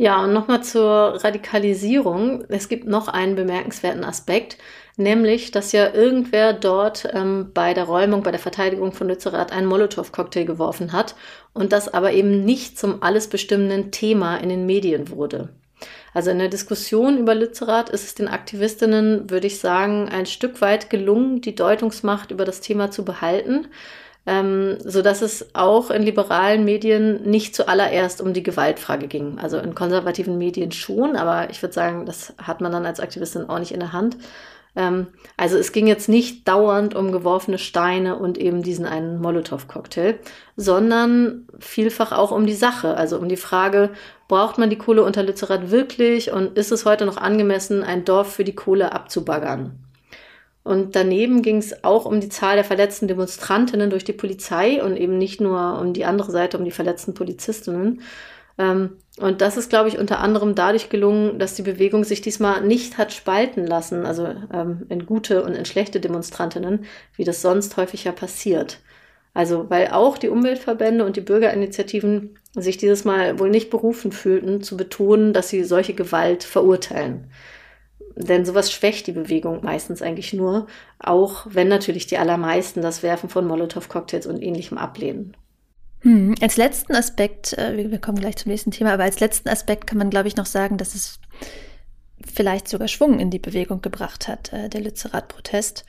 Ja, 0.00 0.22
und 0.22 0.32
nochmal 0.32 0.62
zur 0.62 1.24
Radikalisierung. 1.24 2.44
Es 2.48 2.68
gibt 2.68 2.86
noch 2.86 3.08
einen 3.08 3.34
bemerkenswerten 3.34 4.04
Aspekt, 4.04 4.56
nämlich, 4.96 5.50
dass 5.50 5.72
ja 5.72 5.92
irgendwer 5.92 6.52
dort 6.52 7.08
ähm, 7.12 7.50
bei 7.52 7.74
der 7.74 7.84
Räumung, 7.84 8.22
bei 8.22 8.30
der 8.30 8.38
Verteidigung 8.38 8.92
von 8.92 9.08
Lützerath 9.08 9.50
einen 9.50 9.66
Molotow-Cocktail 9.66 10.44
geworfen 10.44 10.92
hat 10.92 11.16
und 11.52 11.72
das 11.72 11.92
aber 11.92 12.12
eben 12.12 12.44
nicht 12.44 12.78
zum 12.78 13.02
alles 13.02 13.26
bestimmenden 13.26 13.90
Thema 13.90 14.36
in 14.36 14.50
den 14.50 14.66
Medien 14.66 15.10
wurde. 15.10 15.48
Also 16.14 16.30
in 16.30 16.38
der 16.38 16.48
Diskussion 16.48 17.18
über 17.18 17.34
Lützerath 17.34 17.90
ist 17.90 18.04
es 18.04 18.14
den 18.14 18.28
Aktivistinnen, 18.28 19.30
würde 19.30 19.48
ich 19.48 19.58
sagen, 19.58 20.08
ein 20.08 20.26
Stück 20.26 20.60
weit 20.60 20.90
gelungen, 20.90 21.40
die 21.40 21.56
Deutungsmacht 21.56 22.30
über 22.30 22.44
das 22.44 22.60
Thema 22.60 22.92
zu 22.92 23.04
behalten 23.04 23.66
ähm, 24.28 24.76
so 24.84 25.00
dass 25.00 25.22
es 25.22 25.54
auch 25.54 25.90
in 25.90 26.02
liberalen 26.02 26.66
Medien 26.66 27.22
nicht 27.22 27.56
zuallererst 27.56 28.20
um 28.20 28.34
die 28.34 28.42
Gewaltfrage 28.42 29.08
ging. 29.08 29.38
Also 29.38 29.56
in 29.56 29.74
konservativen 29.74 30.36
Medien 30.36 30.70
schon, 30.70 31.16
aber 31.16 31.48
ich 31.48 31.62
würde 31.62 31.72
sagen, 31.72 32.04
das 32.04 32.34
hat 32.36 32.60
man 32.60 32.70
dann 32.70 32.84
als 32.84 33.00
Aktivistin 33.00 33.48
auch 33.48 33.58
nicht 33.58 33.72
in 33.72 33.80
der 33.80 33.94
Hand. 33.94 34.18
Ähm, 34.76 35.06
also 35.38 35.56
es 35.56 35.72
ging 35.72 35.86
jetzt 35.86 36.10
nicht 36.10 36.46
dauernd 36.46 36.94
um 36.94 37.10
geworfene 37.10 37.56
Steine 37.56 38.16
und 38.16 38.36
eben 38.36 38.62
diesen 38.62 38.84
einen 38.84 39.18
Molotow-Cocktail, 39.18 40.18
sondern 40.56 41.46
vielfach 41.58 42.12
auch 42.12 42.30
um 42.30 42.44
die 42.44 42.52
Sache, 42.52 42.98
also 42.98 43.18
um 43.18 43.30
die 43.30 43.38
Frage, 43.38 43.88
braucht 44.28 44.58
man 44.58 44.68
die 44.68 44.76
Kohle 44.76 45.04
unter 45.04 45.22
Lützerath 45.22 45.70
wirklich 45.70 46.32
und 46.32 46.58
ist 46.58 46.70
es 46.70 46.84
heute 46.84 47.06
noch 47.06 47.16
angemessen, 47.16 47.82
ein 47.82 48.04
Dorf 48.04 48.34
für 48.34 48.44
die 48.44 48.54
Kohle 48.54 48.92
abzubaggern? 48.92 49.87
Und 50.68 50.96
daneben 50.96 51.40
ging 51.40 51.56
es 51.56 51.82
auch 51.82 52.04
um 52.04 52.20
die 52.20 52.28
Zahl 52.28 52.56
der 52.56 52.64
verletzten 52.64 53.08
Demonstrantinnen 53.08 53.88
durch 53.88 54.04
die 54.04 54.12
Polizei 54.12 54.84
und 54.84 54.98
eben 54.98 55.16
nicht 55.16 55.40
nur 55.40 55.80
um 55.80 55.94
die 55.94 56.04
andere 56.04 56.30
Seite, 56.30 56.58
um 56.58 56.64
die 56.66 56.70
verletzten 56.70 57.14
Polizistinnen. 57.14 58.02
Ähm, 58.58 58.98
und 59.18 59.40
das 59.40 59.56
ist, 59.56 59.70
glaube 59.70 59.88
ich, 59.88 59.98
unter 59.98 60.18
anderem 60.18 60.54
dadurch 60.54 60.90
gelungen, 60.90 61.38
dass 61.38 61.54
die 61.54 61.62
Bewegung 61.62 62.04
sich 62.04 62.20
diesmal 62.20 62.60
nicht 62.60 62.98
hat 62.98 63.14
spalten 63.14 63.66
lassen, 63.66 64.04
also 64.04 64.26
ähm, 64.52 64.84
in 64.90 65.06
gute 65.06 65.42
und 65.42 65.54
in 65.54 65.64
schlechte 65.64 66.00
Demonstrantinnen, 66.00 66.84
wie 67.16 67.24
das 67.24 67.40
sonst 67.40 67.78
häufiger 67.78 68.12
passiert. 68.12 68.80
Also 69.32 69.70
weil 69.70 69.88
auch 69.88 70.18
die 70.18 70.28
Umweltverbände 70.28 71.02
und 71.02 71.16
die 71.16 71.22
Bürgerinitiativen 71.22 72.36
sich 72.54 72.76
dieses 72.76 73.06
Mal 73.06 73.38
wohl 73.38 73.48
nicht 73.48 73.70
berufen 73.70 74.12
fühlten, 74.12 74.62
zu 74.62 74.76
betonen, 74.76 75.32
dass 75.32 75.48
sie 75.48 75.64
solche 75.64 75.94
Gewalt 75.94 76.44
verurteilen. 76.44 77.24
Denn 78.20 78.44
sowas 78.44 78.72
schwächt 78.72 79.06
die 79.06 79.12
Bewegung 79.12 79.62
meistens 79.62 80.02
eigentlich 80.02 80.32
nur, 80.32 80.66
auch 80.98 81.46
wenn 81.48 81.68
natürlich 81.68 82.08
die 82.08 82.18
allermeisten 82.18 82.82
das 82.82 83.04
Werfen 83.04 83.28
von 83.28 83.46
Molotow-Cocktails 83.46 84.26
und 84.26 84.42
ähnlichem 84.42 84.76
ablehnen. 84.76 85.36
Hm, 86.00 86.34
als 86.40 86.56
letzten 86.56 86.96
Aspekt, 86.96 87.56
äh, 87.56 87.90
wir 87.90 88.00
kommen 88.00 88.18
gleich 88.18 88.36
zum 88.36 88.50
nächsten 88.50 88.72
Thema, 88.72 88.92
aber 88.92 89.04
als 89.04 89.20
letzten 89.20 89.48
Aspekt 89.48 89.86
kann 89.86 89.98
man, 89.98 90.10
glaube 90.10 90.26
ich, 90.26 90.34
noch 90.34 90.46
sagen, 90.46 90.78
dass 90.78 90.96
es 90.96 91.20
vielleicht 92.24 92.66
sogar 92.66 92.88
Schwung 92.88 93.20
in 93.20 93.30
die 93.30 93.38
Bewegung 93.38 93.82
gebracht 93.82 94.26
hat, 94.26 94.52
äh, 94.52 94.68
der 94.68 94.80
Lützerath-Protest. 94.80 95.84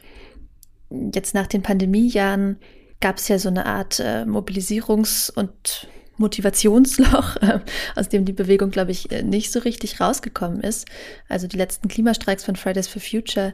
Jetzt 0.92 1.34
nach 1.34 1.48
den 1.48 1.64
Pandemiejahren 1.64 2.60
gab 3.02 3.18
es 3.18 3.28
ja 3.28 3.40
so 3.40 3.50
eine 3.50 3.66
Art 3.66 4.00
äh, 4.00 4.26
Mobilisierungs- 4.28 5.32
und 5.32 5.88
Motivationsloch, 6.20 7.36
äh, 7.42 7.60
aus 7.96 8.10
dem 8.10 8.26
die 8.26 8.34
Bewegung, 8.34 8.72
glaube 8.72 8.92
ich, 8.92 9.12
äh, 9.12 9.24
nicht 9.24 9.52
so 9.52 9.60
richtig 9.60 10.00
rausgekommen 10.00 10.62
ist. 10.62 10.88
Also 11.28 11.48
die 11.48 11.58
letzten 11.58 11.88
Klimastreiks 11.88 12.44
von 12.44 12.56
Fridays 12.56 12.88
for 12.88 13.02
Future, 13.02 13.54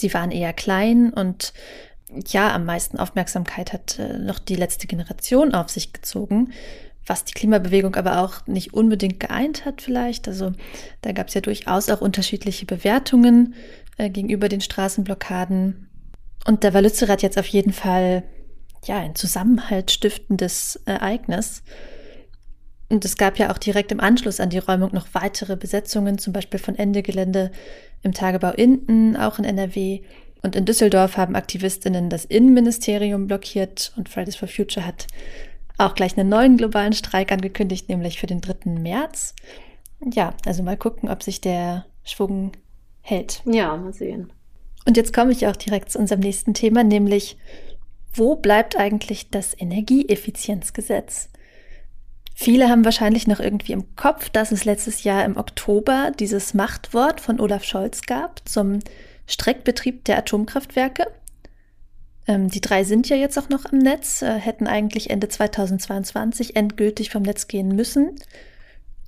die 0.00 0.12
waren 0.12 0.30
eher 0.30 0.52
klein 0.52 1.12
und 1.12 1.52
ja, 2.28 2.54
am 2.54 2.64
meisten 2.64 2.98
Aufmerksamkeit 2.98 3.72
hat 3.72 3.98
äh, 3.98 4.18
noch 4.18 4.38
die 4.38 4.54
letzte 4.54 4.86
Generation 4.86 5.54
auf 5.54 5.70
sich 5.70 5.92
gezogen, 5.92 6.52
was 7.04 7.24
die 7.24 7.34
Klimabewegung 7.34 7.94
aber 7.96 8.20
auch 8.20 8.46
nicht 8.46 8.74
unbedingt 8.74 9.20
geeint 9.20 9.64
hat 9.64 9.82
vielleicht. 9.82 10.28
Also 10.28 10.52
da 11.02 11.12
gab 11.12 11.28
es 11.28 11.34
ja 11.34 11.40
durchaus 11.40 11.88
auch 11.88 12.00
unterschiedliche 12.00 12.66
Bewertungen 12.66 13.54
äh, 13.96 14.10
gegenüber 14.10 14.48
den 14.48 14.60
Straßenblockaden. 14.60 15.88
Und 16.46 16.62
da 16.62 16.74
war 16.74 16.82
Lützerath 16.82 17.22
jetzt 17.22 17.38
auf 17.38 17.46
jeden 17.46 17.72
Fall 17.72 18.22
ja, 18.86 18.98
ein 18.98 19.14
Zusammenhalt 19.14 19.90
stiftendes 19.90 20.80
Ereignis. 20.84 21.62
Und 22.88 23.04
es 23.04 23.16
gab 23.16 23.38
ja 23.38 23.50
auch 23.50 23.58
direkt 23.58 23.90
im 23.90 24.00
Anschluss 24.00 24.38
an 24.38 24.50
die 24.50 24.58
Räumung 24.58 24.90
noch 24.92 25.08
weitere 25.12 25.56
Besetzungen, 25.56 26.18
zum 26.18 26.32
Beispiel 26.32 26.60
von 26.60 26.76
Ende 26.76 27.02
Gelände 27.02 27.50
im 28.02 28.12
Tagebau 28.12 28.52
Inden, 28.52 29.16
auch 29.16 29.38
in 29.38 29.44
NRW. 29.44 30.02
Und 30.42 30.54
in 30.54 30.64
Düsseldorf 30.64 31.16
haben 31.16 31.34
Aktivistinnen 31.34 32.08
das 32.08 32.24
Innenministerium 32.24 33.26
blockiert 33.26 33.92
und 33.96 34.08
Fridays 34.08 34.36
for 34.36 34.46
Future 34.46 34.86
hat 34.86 35.08
auch 35.78 35.94
gleich 35.94 36.16
einen 36.16 36.28
neuen 36.28 36.56
globalen 36.56 36.92
Streik 36.92 37.32
angekündigt, 37.32 37.88
nämlich 37.88 38.20
für 38.20 38.26
den 38.26 38.40
3. 38.40 38.70
März. 38.70 39.34
Ja, 40.12 40.34
also 40.44 40.62
mal 40.62 40.76
gucken, 40.76 41.08
ob 41.08 41.22
sich 41.22 41.40
der 41.40 41.86
Schwung 42.04 42.52
hält. 43.00 43.42
Ja, 43.44 43.76
mal 43.76 43.92
sehen. 43.92 44.32
Und 44.86 44.96
jetzt 44.96 45.12
komme 45.12 45.32
ich 45.32 45.46
auch 45.48 45.56
direkt 45.56 45.90
zu 45.90 45.98
unserem 45.98 46.20
nächsten 46.20 46.54
Thema, 46.54 46.84
nämlich 46.84 47.36
wo 48.16 48.36
bleibt 48.36 48.76
eigentlich 48.76 49.30
das 49.30 49.54
Energieeffizienzgesetz? 49.58 51.28
Viele 52.34 52.68
haben 52.68 52.84
wahrscheinlich 52.84 53.26
noch 53.26 53.40
irgendwie 53.40 53.72
im 53.72 53.96
Kopf, 53.96 54.28
dass 54.28 54.52
es 54.52 54.66
letztes 54.66 55.04
Jahr 55.04 55.24
im 55.24 55.38
Oktober 55.38 56.12
dieses 56.18 56.52
Machtwort 56.52 57.20
von 57.20 57.40
Olaf 57.40 57.64
Scholz 57.64 58.02
gab 58.02 58.46
zum 58.46 58.80
Streckbetrieb 59.26 60.04
der 60.04 60.18
Atomkraftwerke. 60.18 61.06
Ähm, 62.28 62.48
die 62.50 62.60
drei 62.60 62.84
sind 62.84 63.08
ja 63.08 63.16
jetzt 63.16 63.38
auch 63.38 63.48
noch 63.48 63.64
am 63.72 63.78
Netz, 63.78 64.20
äh, 64.20 64.38
hätten 64.38 64.66
eigentlich 64.66 65.08
Ende 65.08 65.28
2022 65.28 66.56
endgültig 66.56 67.10
vom 67.10 67.22
Netz 67.22 67.48
gehen 67.48 67.68
müssen. 67.68 68.16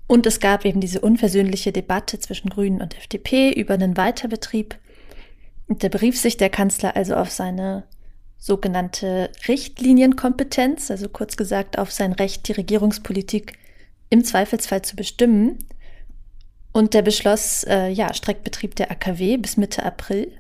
Und 0.07 0.27
es 0.27 0.41
gab 0.41 0.65
eben 0.65 0.81
diese 0.81 1.01
unversöhnliche 1.01 1.71
Debatte 1.71 2.19
zwischen 2.19 2.49
Grünen 2.49 2.81
und 2.81 2.97
FDP 2.97 3.53
über 3.53 3.75
einen 3.75 3.99
Weiterbetrieb. 3.99 4.79
Und 5.67 5.85
da 5.85 5.89
berief 5.89 6.19
sich 6.19 6.39
der 6.39 6.49
Kanzler 6.49 6.97
also 6.97 7.15
auf 7.15 7.31
seine 7.31 7.85
sogenannte 8.39 9.31
Richtlinienkompetenz, 9.49 10.91
also 10.91 11.09
kurz 11.09 11.37
gesagt 11.37 11.79
auf 11.79 11.93
sein 11.93 12.13
Recht, 12.13 12.49
die 12.49 12.53
Regierungspolitik 12.53 13.59
im 14.11 14.25
Zweifelsfall 14.25 14.83
zu 14.83 14.97
bestimmen. 14.97 15.59
Und 16.73 16.95
der 16.95 17.03
beschloss, 17.03 17.65
äh, 17.65 17.89
ja, 17.89 18.15
Streckbetrieb 18.15 18.77
der 18.77 18.91
AKW 18.91 19.37
bis 19.39 19.57
Mitte 19.57 19.83
April. 19.83 20.33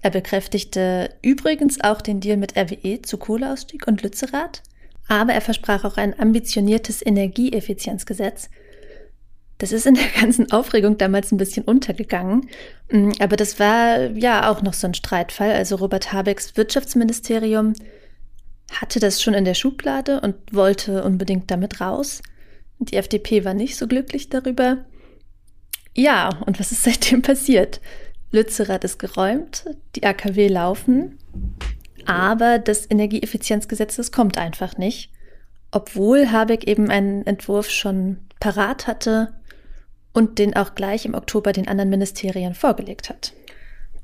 Er 0.00 0.10
bekräftigte 0.10 1.14
übrigens 1.22 1.80
auch 1.80 2.00
den 2.00 2.20
Deal 2.20 2.36
mit 2.36 2.56
RWE 2.56 3.02
zu 3.02 3.18
Kohleausstieg 3.18 3.88
und 3.88 4.02
Lützerath, 4.02 4.62
aber 5.08 5.32
er 5.32 5.40
versprach 5.40 5.84
auch 5.84 5.96
ein 5.96 6.18
ambitioniertes 6.18 7.04
Energieeffizienzgesetz, 7.04 8.48
das 9.58 9.72
ist 9.72 9.86
in 9.86 9.94
der 9.94 10.08
ganzen 10.20 10.50
Aufregung 10.52 10.98
damals 10.98 11.32
ein 11.32 11.36
bisschen 11.36 11.64
untergegangen. 11.64 12.48
Mm, 12.90 13.10
aber 13.18 13.36
das 13.36 13.58
war 13.58 14.10
ja 14.10 14.50
auch 14.50 14.62
noch 14.62 14.72
so 14.72 14.86
ein 14.86 14.94
Streitfall. 14.94 15.52
Also 15.52 15.76
Robert 15.76 16.12
Habecks 16.12 16.56
Wirtschaftsministerium 16.56 17.74
hatte 18.72 19.00
das 19.00 19.20
schon 19.20 19.34
in 19.34 19.44
der 19.44 19.54
Schublade 19.54 20.20
und 20.20 20.36
wollte 20.52 21.02
unbedingt 21.02 21.50
damit 21.50 21.80
raus. 21.80 22.22
Die 22.78 22.96
FDP 22.96 23.44
war 23.44 23.54
nicht 23.54 23.76
so 23.76 23.88
glücklich 23.88 24.28
darüber. 24.28 24.84
Ja, 25.94 26.30
und 26.46 26.60
was 26.60 26.70
ist 26.70 26.82
seitdem 26.84 27.22
passiert? 27.22 27.80
Lützerath 28.30 28.84
ist 28.84 28.98
geräumt, 28.98 29.64
die 29.96 30.04
AKW 30.04 30.48
laufen, 30.48 31.18
aber 32.04 32.58
das 32.58 32.88
Energieeffizienzgesetz, 32.90 33.96
das 33.96 34.12
kommt 34.12 34.36
einfach 34.36 34.76
nicht. 34.76 35.10
Obwohl 35.70 36.30
Habeck 36.30 36.64
eben 36.66 36.90
einen 36.90 37.26
Entwurf 37.26 37.70
schon 37.70 38.18
parat 38.38 38.86
hatte 38.86 39.32
und 40.12 40.38
den 40.38 40.56
auch 40.56 40.74
gleich 40.74 41.04
im 41.04 41.14
Oktober 41.14 41.52
den 41.52 41.68
anderen 41.68 41.90
Ministerien 41.90 42.54
vorgelegt 42.54 43.08
hat. 43.08 43.32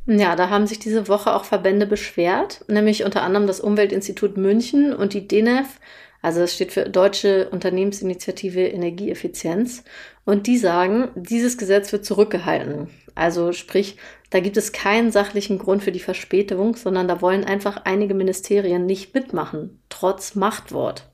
Ja, 0.06 0.36
da 0.36 0.50
haben 0.50 0.66
sich 0.66 0.78
diese 0.78 1.08
Woche 1.08 1.34
auch 1.34 1.44
Verbände 1.44 1.86
beschwert, 1.86 2.64
nämlich 2.68 3.04
unter 3.04 3.22
anderem 3.22 3.46
das 3.46 3.60
Umweltinstitut 3.60 4.36
München 4.36 4.94
und 4.94 5.14
die 5.14 5.26
DENEF, 5.26 5.80
also 6.24 6.40
das 6.40 6.54
steht 6.54 6.72
für 6.72 6.88
Deutsche 6.88 7.50
Unternehmensinitiative 7.50 8.66
Energieeffizienz. 8.66 9.84
Und 10.24 10.46
die 10.46 10.56
sagen, 10.56 11.10
dieses 11.14 11.58
Gesetz 11.58 11.92
wird 11.92 12.06
zurückgehalten. 12.06 12.88
Also 13.14 13.52
sprich, 13.52 13.98
da 14.30 14.40
gibt 14.40 14.56
es 14.56 14.72
keinen 14.72 15.12
sachlichen 15.12 15.58
Grund 15.58 15.82
für 15.82 15.92
die 15.92 16.00
Verspätung, 16.00 16.76
sondern 16.76 17.08
da 17.08 17.20
wollen 17.20 17.44
einfach 17.44 17.82
einige 17.84 18.14
Ministerien 18.14 18.86
nicht 18.86 19.12
mitmachen, 19.14 19.82
trotz 19.90 20.34
Machtwort. 20.34 21.10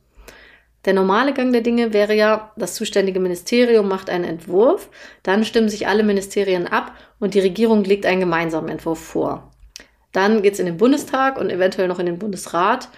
Der 0.85 0.95
normale 0.95 1.35
Gang 1.35 1.53
der 1.53 1.61
Dinge 1.61 1.93
wäre 1.93 2.15
ja, 2.15 2.53
das 2.57 2.75
zuständige 2.75 3.21
Ministerium 3.21 3.87
macht 3.89 4.09
einen 4.09 4.25
Entwurf, 4.25 4.89
dann 5.23 5.45
stimmen 5.45 5.69
sich 5.69 5.87
alle 5.87 6.03
Ministerien 6.03 6.67
ab 6.67 6.95
und 7.19 7.35
die 7.35 7.41
Regierung 7.41 7.85
legt 7.85 8.07
einen 8.07 8.21
gemeinsamen 8.21 8.71
Entwurf 8.71 8.99
vor. 8.99 9.51
Dann 10.13 10.43
geht 10.43 10.55
es 10.55 10.61
in 10.61 10.67
den 10.67 10.79
Bundestag 10.79 11.39
und 11.39 11.51
eventuell 11.51 11.89
noch 11.89 11.99
in 11.99 12.07
den 12.07 12.19
Bundesrat. 12.19 12.89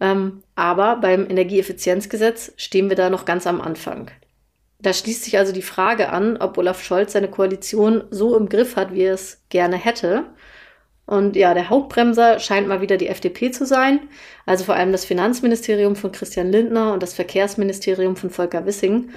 Ähm, 0.00 0.42
aber 0.54 0.96
beim 0.96 1.28
Energieeffizienzgesetz 1.28 2.52
stehen 2.56 2.88
wir 2.88 2.96
da 2.96 3.10
noch 3.10 3.24
ganz 3.24 3.46
am 3.46 3.60
Anfang. 3.60 4.10
Da 4.78 4.94
schließt 4.94 5.24
sich 5.24 5.36
also 5.36 5.52
die 5.52 5.62
Frage 5.62 6.10
an, 6.10 6.38
ob 6.38 6.56
Olaf 6.56 6.82
Scholz 6.82 7.12
seine 7.12 7.28
Koalition 7.28 8.04
so 8.10 8.36
im 8.36 8.48
Griff 8.48 8.76
hat, 8.76 8.94
wie 8.94 9.02
er 9.02 9.14
es 9.14 9.42
gerne 9.50 9.76
hätte. 9.76 10.24
Und 11.10 11.34
ja, 11.34 11.54
der 11.54 11.70
Hauptbremser 11.70 12.38
scheint 12.38 12.68
mal 12.68 12.80
wieder 12.80 12.96
die 12.96 13.08
FDP 13.08 13.50
zu 13.50 13.66
sein. 13.66 13.98
Also 14.46 14.62
vor 14.62 14.76
allem 14.76 14.92
das 14.92 15.04
Finanzministerium 15.04 15.96
von 15.96 16.12
Christian 16.12 16.52
Lindner 16.52 16.92
und 16.92 17.02
das 17.02 17.14
Verkehrsministerium 17.14 18.14
von 18.14 18.30
Volker 18.30 18.64
Wissing. 18.64 19.10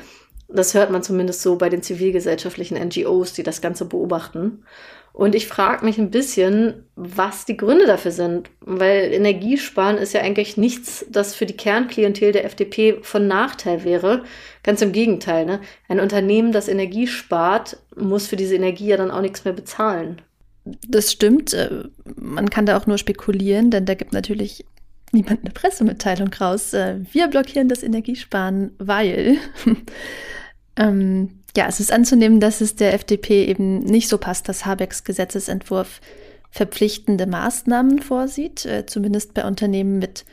Das 0.48 0.74
hört 0.74 0.90
man 0.90 1.04
zumindest 1.04 1.44
so 1.44 1.56
bei 1.56 1.70
den 1.70 1.84
zivilgesellschaftlichen 1.84 2.80
NGOs, 2.84 3.34
die 3.34 3.44
das 3.44 3.62
Ganze 3.62 3.86
beobachten. 3.86 4.64
Und 5.12 5.36
ich 5.36 5.48
frage 5.48 5.86
mich 5.86 6.00
ein 6.00 6.10
bisschen, 6.10 6.88
was 6.96 7.46
die 7.46 7.58
Gründe 7.58 7.86
dafür 7.86 8.10
sind. 8.12 8.50
Weil 8.62 9.14
Energiesparen 9.14 10.00
ist 10.00 10.14
ja 10.14 10.22
eigentlich 10.22 10.58
nichts, 10.58 11.06
das 11.12 11.36
für 11.36 11.46
die 11.46 11.58
Kernklientel 11.58 12.32
der 12.32 12.46
FDP 12.46 13.04
von 13.04 13.28
Nachteil 13.28 13.84
wäre. 13.84 14.24
Ganz 14.64 14.82
im 14.82 14.94
Gegenteil. 14.94 15.46
Ne? 15.46 15.60
Ein 15.88 16.00
Unternehmen, 16.00 16.54
das 16.54 16.70
Energie 16.70 17.06
spart, 17.06 17.78
muss 17.96 18.26
für 18.26 18.36
diese 18.36 18.56
Energie 18.56 18.88
ja 18.88 18.98
dann 18.98 19.12
auch 19.12 19.22
nichts 19.22 19.46
mehr 19.46 19.54
bezahlen. 19.54 20.24
Das 20.66 21.12
stimmt. 21.12 21.54
Äh, 21.54 21.84
man 22.16 22.50
kann 22.50 22.66
da 22.66 22.78
auch 22.78 22.88
nur 22.88 22.98
spekulieren, 22.98 23.72
denn 23.72 23.86
da 23.86 23.96
gibt 23.96 24.14
natürlich 24.14 24.66
niemand 25.12 25.42
eine 25.42 25.52
Pressemitteilung 25.52 26.34
raus. 26.34 26.74
Äh, 26.74 27.00
wir 27.12 27.28
blockieren 27.28 27.70
das 27.70 27.84
Energiesparen, 27.84 28.72
weil. 28.80 29.38
ähm, 30.78 31.40
ja, 31.56 31.68
es 31.68 31.80
ist 31.80 31.92
anzunehmen, 31.92 32.40
dass 32.40 32.62
es 32.62 32.76
der 32.76 32.94
FDP 32.96 33.46
eben 33.46 33.80
nicht 33.80 34.10
so 34.10 34.18
passt, 34.18 34.50
dass 34.50 34.66
Habecks 34.66 35.04
Gesetzesentwurf 35.04 36.02
verpflichtende 36.50 37.28
Maßnahmen 37.28 38.02
vorsieht, 38.02 38.66
äh, 38.66 38.86
zumindest 38.86 39.34
bei 39.34 39.46
Unternehmen 39.46 40.00
mit 40.00 40.26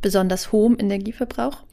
besonders 0.00 0.52
hohem 0.52 0.76
Energieverbrauch. 0.78 1.64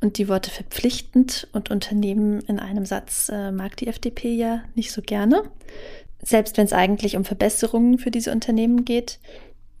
Und 0.00 0.18
die 0.18 0.28
Worte 0.28 0.50
verpflichtend 0.50 1.46
und 1.52 1.70
Unternehmen 1.70 2.40
in 2.40 2.58
einem 2.58 2.84
Satz 2.84 3.30
äh, 3.32 3.52
mag 3.52 3.76
die 3.76 3.86
FDP 3.86 4.34
ja 4.34 4.62
nicht 4.74 4.90
so 4.90 5.00
gerne 5.00 5.44
selbst 6.22 6.56
wenn 6.56 6.64
es 6.64 6.72
eigentlich 6.72 7.16
um 7.16 7.24
Verbesserungen 7.24 7.98
für 7.98 8.10
diese 8.10 8.32
Unternehmen 8.32 8.84
geht. 8.84 9.18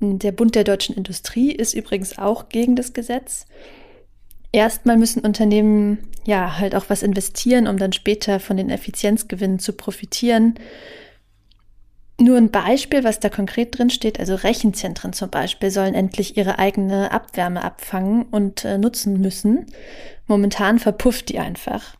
Der 0.00 0.32
Bund 0.32 0.54
der 0.54 0.64
deutschen 0.64 0.96
Industrie 0.96 1.52
ist 1.52 1.74
übrigens 1.74 2.18
auch 2.18 2.48
gegen 2.48 2.74
das 2.74 2.92
Gesetz. 2.92 3.46
Erstmal 4.50 4.98
müssen 4.98 5.20
Unternehmen 5.20 6.10
ja 6.26 6.58
halt 6.58 6.74
auch 6.74 6.86
was 6.88 7.02
investieren, 7.02 7.66
um 7.66 7.78
dann 7.78 7.92
später 7.92 8.40
von 8.40 8.56
den 8.56 8.68
Effizienzgewinnen 8.68 9.60
zu 9.60 9.72
profitieren. 9.72 10.56
Nur 12.20 12.36
ein 12.36 12.50
Beispiel, 12.50 13.02
was 13.02 13.20
da 13.20 13.28
konkret 13.30 13.78
drin 13.78 13.90
steht, 13.90 14.20
also 14.20 14.34
Rechenzentren 14.34 15.12
zum 15.12 15.30
Beispiel 15.30 15.70
sollen 15.70 15.94
endlich 15.94 16.36
ihre 16.36 16.58
eigene 16.58 17.10
Abwärme 17.10 17.64
abfangen 17.64 18.24
und 18.24 18.64
äh, 18.64 18.78
nutzen 18.78 19.20
müssen. 19.20 19.66
Momentan 20.26 20.78
verpufft 20.78 21.30
die 21.30 21.38
einfach. 21.38 21.96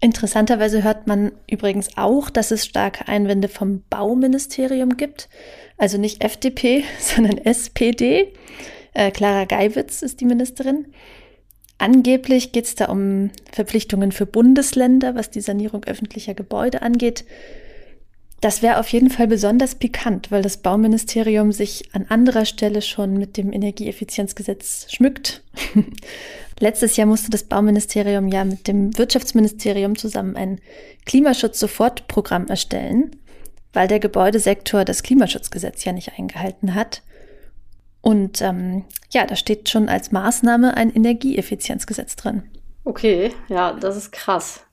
Interessanterweise 0.00 0.82
hört 0.82 1.06
man 1.06 1.32
übrigens 1.48 1.96
auch, 1.96 2.30
dass 2.30 2.50
es 2.50 2.64
starke 2.64 3.06
Einwände 3.06 3.48
vom 3.48 3.82
Bauministerium 3.90 4.96
gibt. 4.96 5.28
Also 5.76 5.98
nicht 5.98 6.24
FDP, 6.24 6.84
sondern 6.98 7.38
SPD. 7.38 8.32
Äh, 8.94 9.10
Clara 9.10 9.44
Geiwitz 9.44 10.02
ist 10.02 10.20
die 10.20 10.24
Ministerin. 10.24 10.86
Angeblich 11.76 12.52
geht 12.52 12.66
es 12.66 12.74
da 12.74 12.86
um 12.86 13.30
Verpflichtungen 13.52 14.12
für 14.12 14.26
Bundesländer, 14.26 15.14
was 15.14 15.30
die 15.30 15.40
Sanierung 15.40 15.84
öffentlicher 15.84 16.34
Gebäude 16.34 16.82
angeht. 16.82 17.24
Das 18.40 18.62
wäre 18.62 18.78
auf 18.78 18.88
jeden 18.88 19.10
Fall 19.10 19.26
besonders 19.26 19.74
pikant, 19.74 20.30
weil 20.30 20.42
das 20.42 20.56
Bauministerium 20.56 21.52
sich 21.52 21.90
an 21.92 22.06
anderer 22.08 22.46
Stelle 22.46 22.80
schon 22.80 23.18
mit 23.18 23.36
dem 23.36 23.52
Energieeffizienzgesetz 23.52 24.86
schmückt. 24.90 25.42
Letztes 26.58 26.96
Jahr 26.96 27.06
musste 27.06 27.30
das 27.30 27.44
Bauministerium 27.44 28.28
ja 28.28 28.44
mit 28.44 28.66
dem 28.66 28.96
Wirtschaftsministerium 28.96 29.96
zusammen 29.96 30.36
ein 30.36 30.60
Klimaschutz-Sofortprogramm 31.04 32.48
erstellen, 32.48 33.16
weil 33.74 33.88
der 33.88 34.00
Gebäudesektor 34.00 34.84
das 34.84 35.02
Klimaschutzgesetz 35.02 35.84
ja 35.84 35.92
nicht 35.92 36.12
eingehalten 36.18 36.74
hat. 36.74 37.02
Und 38.00 38.40
ähm, 38.40 38.84
ja, 39.10 39.26
da 39.26 39.36
steht 39.36 39.68
schon 39.68 39.90
als 39.90 40.12
Maßnahme 40.12 40.76
ein 40.76 40.94
Energieeffizienzgesetz 40.94 42.16
drin. 42.16 42.44
Okay, 42.84 43.32
ja, 43.48 43.74
das 43.74 43.96
ist 43.96 44.12
krass. 44.12 44.64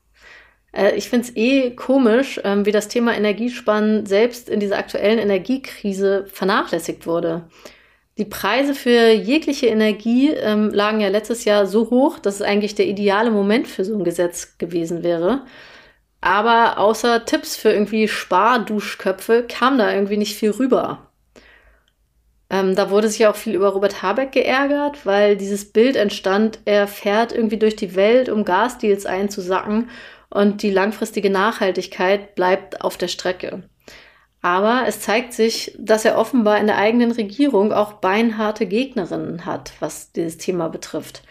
Äh, 0.72 0.94
ich 0.96 1.08
finde 1.08 1.28
es 1.28 1.36
eh 1.36 1.70
komisch, 1.70 2.40
ähm, 2.44 2.66
wie 2.66 2.72
das 2.72 2.88
Thema 2.88 3.14
Energiesparen 3.16 4.06
selbst 4.06 4.48
in 4.48 4.60
dieser 4.60 4.78
aktuellen 4.78 5.18
Energiekrise 5.18 6.26
vernachlässigt 6.32 7.06
wurde. 7.06 7.48
Die 8.18 8.24
Preise 8.24 8.74
für 8.74 9.12
jegliche 9.12 9.68
Energie 9.68 10.30
ähm, 10.30 10.70
lagen 10.70 11.00
ja 11.00 11.08
letztes 11.08 11.44
Jahr 11.44 11.66
so 11.66 11.88
hoch, 11.90 12.18
dass 12.18 12.36
es 12.36 12.42
eigentlich 12.42 12.74
der 12.74 12.88
ideale 12.88 13.30
Moment 13.30 13.68
für 13.68 13.84
so 13.84 13.96
ein 13.96 14.02
Gesetz 14.02 14.58
gewesen 14.58 15.04
wäre. 15.04 15.42
Aber 16.20 16.78
außer 16.78 17.24
Tipps 17.26 17.56
für 17.56 17.70
irgendwie 17.70 18.08
Sparduschköpfe 18.08 19.44
kam 19.48 19.78
da 19.78 19.92
irgendwie 19.92 20.16
nicht 20.16 20.36
viel 20.36 20.50
rüber. 20.50 21.06
Ähm, 22.50 22.74
da 22.74 22.90
wurde 22.90 23.08
sich 23.08 23.20
ja 23.20 23.30
auch 23.30 23.36
viel 23.36 23.54
über 23.54 23.68
Robert 23.68 24.02
Habeck 24.02 24.32
geärgert, 24.32 25.06
weil 25.06 25.36
dieses 25.36 25.70
Bild 25.70 25.94
entstand, 25.94 26.58
er 26.64 26.88
fährt 26.88 27.32
irgendwie 27.32 27.58
durch 27.58 27.76
die 27.76 27.94
Welt, 27.94 28.28
um 28.30 28.44
Gasdeals 28.44 29.06
einzusacken 29.06 29.90
und 30.30 30.62
die 30.62 30.70
langfristige 30.70 31.30
Nachhaltigkeit 31.30 32.34
bleibt 32.34 32.80
auf 32.82 32.96
der 32.96 33.08
Strecke. 33.08 33.62
Aber 34.40 34.84
es 34.86 35.00
zeigt 35.00 35.32
sich, 35.32 35.74
dass 35.78 36.04
er 36.04 36.16
offenbar 36.16 36.58
in 36.58 36.66
der 36.66 36.78
eigenen 36.78 37.10
Regierung 37.10 37.72
auch 37.72 37.94
beinharte 37.94 38.66
Gegnerinnen 38.66 39.44
hat, 39.44 39.72
was 39.80 40.12
dieses 40.12 40.38
Thema 40.38 40.68
betrifft. 40.68 41.22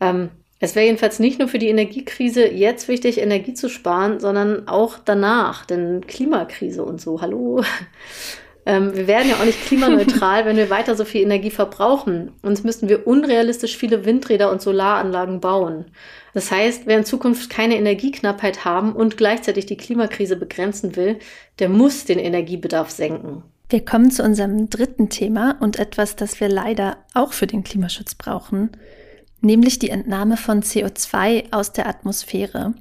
Ähm, 0.00 0.30
es 0.58 0.74
wäre 0.74 0.86
jedenfalls 0.86 1.18
nicht 1.18 1.38
nur 1.38 1.48
für 1.48 1.58
die 1.58 1.68
Energiekrise 1.68 2.48
jetzt 2.48 2.88
wichtig, 2.88 3.18
Energie 3.18 3.54
zu 3.54 3.68
sparen, 3.68 4.20
sondern 4.20 4.68
auch 4.68 4.98
danach, 5.02 5.66
denn 5.66 6.06
Klimakrise 6.06 6.82
und 6.82 7.00
so, 7.00 7.20
hallo. 7.20 7.62
Ähm, 8.66 8.94
wir 8.96 9.06
werden 9.06 9.30
ja 9.30 9.36
auch 9.36 9.44
nicht 9.44 9.64
klimaneutral, 9.64 10.44
wenn 10.44 10.56
wir 10.56 10.70
weiter 10.70 10.96
so 10.96 11.04
viel 11.04 11.22
Energie 11.22 11.50
verbrauchen. 11.50 12.32
Uns 12.42 12.64
müssten 12.64 12.88
wir 12.88 13.06
unrealistisch 13.06 13.76
viele 13.76 14.04
Windräder 14.04 14.50
und 14.50 14.60
Solaranlagen 14.60 15.40
bauen. 15.40 15.86
Das 16.34 16.50
heißt, 16.50 16.82
wer 16.86 16.98
in 16.98 17.04
Zukunft 17.04 17.48
keine 17.48 17.76
Energieknappheit 17.76 18.64
haben 18.64 18.92
und 18.92 19.16
gleichzeitig 19.16 19.66
die 19.66 19.76
Klimakrise 19.76 20.36
begrenzen 20.36 20.96
will, 20.96 21.20
der 21.60 21.68
muss 21.68 22.04
den 22.04 22.18
Energiebedarf 22.18 22.90
senken. 22.90 23.44
Wir 23.68 23.84
kommen 23.84 24.10
zu 24.10 24.22
unserem 24.22 24.68
dritten 24.68 25.08
Thema 25.08 25.56
und 25.60 25.78
etwas, 25.78 26.16
das 26.16 26.40
wir 26.40 26.48
leider 26.48 26.98
auch 27.14 27.32
für 27.32 27.46
den 27.46 27.64
Klimaschutz 27.64 28.14
brauchen, 28.14 28.70
nämlich 29.40 29.78
die 29.78 29.90
Entnahme 29.90 30.36
von 30.36 30.62
CO2 30.62 31.52
aus 31.52 31.72
der 31.72 31.88
Atmosphäre. 31.88 32.74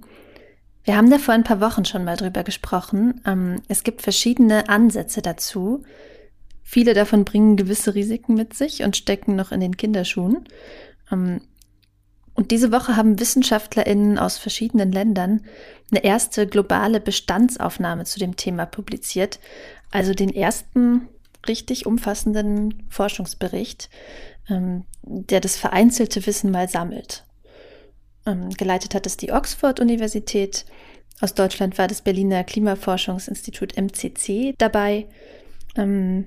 Wir 0.86 0.96
haben 0.96 1.10
da 1.10 1.18
vor 1.18 1.34
ein 1.34 1.44
paar 1.44 1.62
Wochen 1.62 1.84
schon 1.84 2.04
mal 2.04 2.16
drüber 2.16 2.44
gesprochen. 2.44 3.22
Ähm, 3.26 3.62
es 3.68 3.84
gibt 3.84 4.04
verschiedene 4.04 4.70
Ansätze 4.70 5.24
dazu. 5.24 5.84
Viele 6.62 6.94
davon 6.94 7.26
bringen 7.26 7.58
gewisse 7.58 7.96
Risiken 7.96 8.36
mit 8.36 8.54
sich 8.54 8.84
und 8.84 8.96
stecken 8.96 9.36
noch 9.36 9.52
in 9.52 9.60
den 9.60 9.78
Kinderschuhen. 9.78 10.46
Ähm, 11.12 11.42
und 12.36 12.52
diese 12.52 12.72
Woche 12.72 12.96
haben 12.96 13.20
WissenschaftlerInnen 13.20 14.20
aus 14.20 14.38
verschiedenen 14.38 14.92
Ländern 14.92 15.42
eine 15.90 16.04
erste 16.04 16.46
globale 16.46 17.00
Bestandsaufnahme 17.00 18.06
zu 18.06 18.20
dem 18.20 18.36
Thema 18.36 18.66
publiziert, 18.66 19.40
also 19.90 20.14
den 20.14 20.30
ersten 20.30 21.08
richtig 21.48 21.86
umfassenden 21.86 22.84
Forschungsbericht, 22.90 23.90
ähm, 24.50 24.84
der 25.02 25.40
das 25.40 25.56
vereinzelte 25.56 26.26
Wissen 26.28 26.52
mal 26.52 26.70
sammelt. 26.70 27.25
Ähm, 28.26 28.50
geleitet 28.52 28.96
hat 28.96 29.06
es 29.06 29.18
die 29.18 29.32
Oxford-Universität. 29.32 30.66
Aus 31.22 31.34
Deutschland 31.34 31.78
war 31.78 31.88
das 31.88 32.02
Berliner 32.02 32.44
Klimaforschungsinstitut 32.44 33.78
MCC 33.78 34.56
dabei. 34.58 35.08
Ähm, 35.76 36.26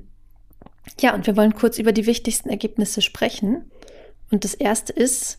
ja, 1.01 1.15
und 1.15 1.27
wir 1.27 1.37
wollen 1.37 1.55
kurz 1.55 1.79
über 1.79 1.93
die 1.93 2.07
wichtigsten 2.07 2.49
Ergebnisse 2.49 3.03
sprechen. 3.03 3.71
Und 4.31 4.45
das 4.45 4.55
erste 4.55 4.93
ist, 4.93 5.39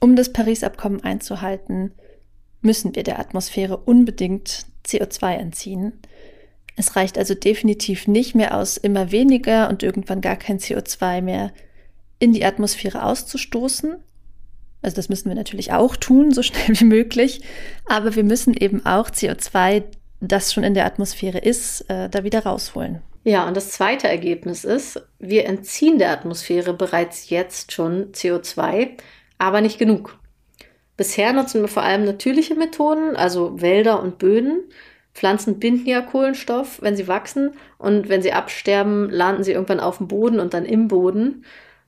um 0.00 0.16
das 0.16 0.32
Paris-Abkommen 0.32 1.02
einzuhalten, 1.02 1.92
müssen 2.60 2.94
wir 2.94 3.02
der 3.02 3.18
Atmosphäre 3.18 3.76
unbedingt 3.76 4.66
CO2 4.86 5.34
entziehen. 5.34 5.92
Es 6.76 6.96
reicht 6.96 7.16
also 7.16 7.34
definitiv 7.34 8.06
nicht 8.06 8.34
mehr 8.34 8.56
aus, 8.56 8.76
immer 8.76 9.10
weniger 9.10 9.68
und 9.68 9.82
irgendwann 9.82 10.20
gar 10.20 10.36
kein 10.36 10.58
CO2 10.58 11.22
mehr 11.22 11.52
in 12.18 12.32
die 12.32 12.44
Atmosphäre 12.44 13.04
auszustoßen. 13.04 13.96
Also 14.82 14.96
das 14.96 15.08
müssen 15.08 15.28
wir 15.28 15.34
natürlich 15.34 15.72
auch 15.72 15.96
tun, 15.96 16.32
so 16.32 16.42
schnell 16.42 16.78
wie 16.78 16.84
möglich. 16.84 17.40
Aber 17.86 18.14
wir 18.14 18.24
müssen 18.24 18.54
eben 18.54 18.84
auch 18.86 19.10
CO2, 19.10 19.82
das 20.20 20.52
schon 20.52 20.64
in 20.64 20.74
der 20.74 20.86
Atmosphäre 20.86 21.38
ist, 21.38 21.82
äh, 21.88 22.08
da 22.08 22.24
wieder 22.24 22.44
rausholen. 22.44 23.02
Ja, 23.24 23.48
und 23.48 23.56
das 23.56 23.70
zweite 23.70 24.06
Ergebnis 24.06 24.64
ist, 24.64 25.02
wir 25.18 25.46
entziehen 25.46 25.98
der 25.98 26.12
Atmosphäre 26.12 26.72
bereits 26.72 27.28
jetzt 27.28 27.72
schon 27.72 28.12
CO2, 28.12 28.90
aber 29.38 29.60
nicht 29.60 29.78
genug. 29.78 30.16
Bisher 30.96 31.32
nutzen 31.32 31.60
wir 31.60 31.68
vor 31.68 31.82
allem 31.82 32.04
natürliche 32.04 32.54
Methoden, 32.54 33.16
also 33.16 33.60
Wälder 33.60 34.00
und 34.00 34.18
Böden. 34.18 34.62
Pflanzen 35.12 35.58
binden 35.58 35.86
ja 35.86 36.02
Kohlenstoff, 36.02 36.80
wenn 36.82 36.94
sie 36.94 37.08
wachsen 37.08 37.54
und 37.78 38.08
wenn 38.08 38.22
sie 38.22 38.32
absterben, 38.32 39.10
landen 39.10 39.42
sie 39.42 39.52
irgendwann 39.52 39.80
auf 39.80 39.98
dem 39.98 40.08
Boden 40.08 40.38
und 40.38 40.54
dann 40.54 40.64
im 40.64 40.88
Boden. 40.88 41.44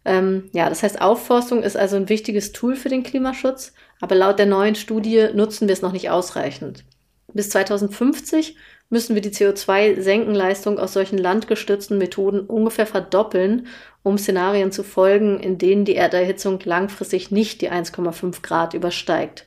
Ähm, 0.08 0.48
ja, 0.54 0.70
das 0.70 0.82
heißt, 0.82 1.02
Aufforstung 1.02 1.62
ist 1.62 1.76
also 1.76 1.96
ein 1.96 2.08
wichtiges 2.08 2.52
Tool 2.52 2.76
für 2.76 2.88
den 2.88 3.02
Klimaschutz, 3.02 3.74
aber 4.00 4.14
laut 4.14 4.38
der 4.38 4.46
neuen 4.46 4.74
Studie 4.74 5.28
nutzen 5.34 5.68
wir 5.68 5.74
es 5.74 5.82
noch 5.82 5.92
nicht 5.92 6.08
ausreichend. 6.08 6.86
Bis 7.34 7.50
2050 7.50 8.56
müssen 8.88 9.14
wir 9.14 9.20
die 9.20 9.32
CO2-Senkenleistung 9.32 10.78
aus 10.78 10.94
solchen 10.94 11.18
landgestützten 11.18 11.98
Methoden 11.98 12.40
ungefähr 12.40 12.86
verdoppeln, 12.86 13.66
um 14.02 14.16
Szenarien 14.16 14.72
zu 14.72 14.82
folgen, 14.82 15.40
in 15.40 15.58
denen 15.58 15.84
die 15.84 15.96
Erderhitzung 15.96 16.58
langfristig 16.64 17.30
nicht 17.30 17.60
die 17.60 17.70
1,5 17.70 18.40
Grad 18.40 18.72
übersteigt. 18.72 19.46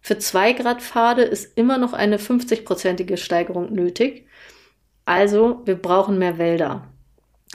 Für 0.00 0.18
2 0.18 0.54
Grad 0.54 0.82
Pfade 0.82 1.22
ist 1.22 1.56
immer 1.56 1.78
noch 1.78 1.92
eine 1.92 2.18
50-prozentige 2.18 3.16
Steigerung 3.16 3.72
nötig. 3.72 4.26
Also, 5.04 5.62
wir 5.66 5.76
brauchen 5.76 6.18
mehr 6.18 6.36
Wälder. 6.36 6.88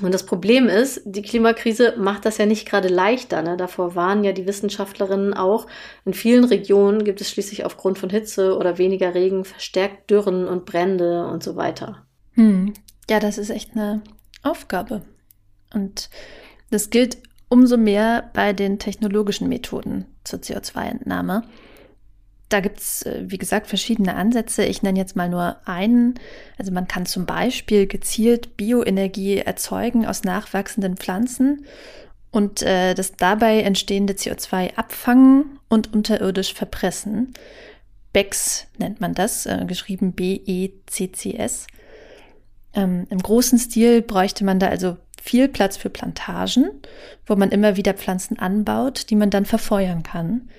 Und 0.01 0.13
das 0.13 0.25
Problem 0.25 0.67
ist, 0.67 1.01
die 1.05 1.21
Klimakrise 1.21 1.95
macht 1.97 2.25
das 2.25 2.39
ja 2.39 2.47
nicht 2.47 2.67
gerade 2.67 2.87
leichter. 2.87 3.43
Ne? 3.43 3.57
Davor 3.57 3.95
waren 3.95 4.23
ja 4.23 4.31
die 4.31 4.47
Wissenschaftlerinnen 4.47 5.35
auch. 5.35 5.67
In 6.03 6.15
vielen 6.15 6.45
Regionen 6.45 7.03
gibt 7.03 7.21
es 7.21 7.29
schließlich 7.29 7.63
aufgrund 7.63 7.99
von 7.99 8.09
Hitze 8.09 8.57
oder 8.57 8.79
weniger 8.79 9.13
Regen 9.13 9.45
verstärkt 9.45 10.09
Dürren 10.09 10.47
und 10.47 10.65
Brände 10.65 11.27
und 11.27 11.43
so 11.43 11.55
weiter. 11.55 12.07
Hm. 12.31 12.73
Ja, 13.07 13.19
das 13.19 13.37
ist 13.37 13.51
echt 13.51 13.73
eine 13.73 14.01
Aufgabe. 14.41 15.03
Und 15.73 16.09
das 16.71 16.89
gilt 16.89 17.17
umso 17.47 17.77
mehr 17.77 18.31
bei 18.33 18.51
den 18.51 18.79
technologischen 18.79 19.47
Methoden 19.47 20.05
zur 20.23 20.39
CO2-Entnahme. 20.39 21.43
Da 22.53 22.59
gibt 22.59 22.81
es, 22.81 23.01
äh, 23.01 23.23
wie 23.25 23.39
gesagt, 23.39 23.65
verschiedene 23.65 24.13
Ansätze. 24.13 24.63
Ich 24.63 24.83
nenne 24.83 24.99
jetzt 24.99 25.15
mal 25.15 25.27
nur 25.27 25.57
einen. 25.65 26.19
Also 26.59 26.71
man 26.71 26.87
kann 26.87 27.07
zum 27.07 27.25
Beispiel 27.25 27.87
gezielt 27.87 28.57
Bioenergie 28.57 29.39
erzeugen 29.39 30.05
aus 30.05 30.23
nachwachsenden 30.23 30.95
Pflanzen 30.95 31.65
und 32.29 32.61
äh, 32.61 32.93
das 32.93 33.13
dabei 33.13 33.61
entstehende 33.61 34.13
CO2 34.13 34.75
abfangen 34.75 35.57
und 35.67 35.95
unterirdisch 35.95 36.53
verpressen. 36.53 37.33
BECCS 38.13 38.67
nennt 38.77 39.01
man 39.01 39.15
das, 39.15 39.47
äh, 39.47 39.65
geschrieben 39.65 40.13
B-E-C-C-S. 40.13 41.65
Ähm, 42.75 43.07
Im 43.09 43.17
großen 43.17 43.57
Stil 43.57 44.03
bräuchte 44.03 44.45
man 44.45 44.59
da 44.59 44.67
also 44.67 44.97
viel 45.19 45.47
Platz 45.47 45.75
für 45.75 45.89
Plantagen, 45.89 46.69
wo 47.25 47.35
man 47.35 47.49
immer 47.49 47.77
wieder 47.77 47.95
Pflanzen 47.95 48.37
anbaut, 48.37 49.09
die 49.09 49.15
man 49.15 49.31
dann 49.31 49.45
verfeuern 49.45 50.03
kann. 50.03 50.49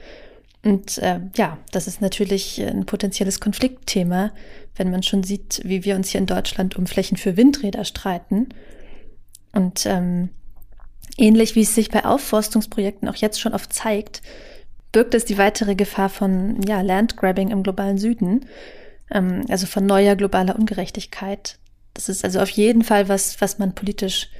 Und 0.65 0.97
äh, 0.99 1.21
ja, 1.37 1.59
das 1.73 1.87
ist 1.87 2.01
natürlich 2.01 2.61
ein 2.61 2.87
potenzielles 2.87 3.39
Konfliktthema, 3.39 4.33
wenn 4.77 4.91
man 4.91 5.03
schon 5.03 5.23
sieht, 5.23 5.61
wie 5.63 5.85
wir 5.85 5.95
uns 5.95 6.09
hier 6.09 6.21
in 6.21 6.27
Deutschland 6.27 6.77
um 6.77 6.87
Flächen 6.87 7.19
für 7.19 7.37
Windräder 7.37 7.85
streiten. 7.85 8.49
Und 9.53 9.85
ähm, 9.85 10.31
ähnlich 11.19 11.55
wie 11.55 11.63
es 11.63 11.75
sich 11.75 11.91
bei 11.91 12.05
Aufforstungsprojekten 12.05 13.09
auch 13.09 13.17
jetzt 13.17 13.41
schon 13.41 13.53
oft 13.53 13.73
zeigt, 13.75 14.23
birgt 14.91 15.15
es 15.15 15.27
die 15.27 15.37
weitere 15.37 15.75
Gefahr 15.75 16.09
von 16.09 16.63
ja, 16.63 16.81
Landgrabbing 16.81 17.51
im 17.51 17.63
globalen 17.63 17.99
Süden, 17.99 18.47
ähm, 19.11 19.45
also 19.51 19.67
von 19.67 19.85
neuer 19.85 20.17
globaler 20.17 20.57
Ungerechtigkeit. 20.57 21.59
Das 21.93 22.09
ist 22.09 22.25
also 22.25 22.41
auf 22.41 22.51
jeden 22.51 22.83
Fall 22.83 23.09
was, 23.09 23.41
was 23.41 23.59
man 23.59 23.75
politisch 23.75 24.31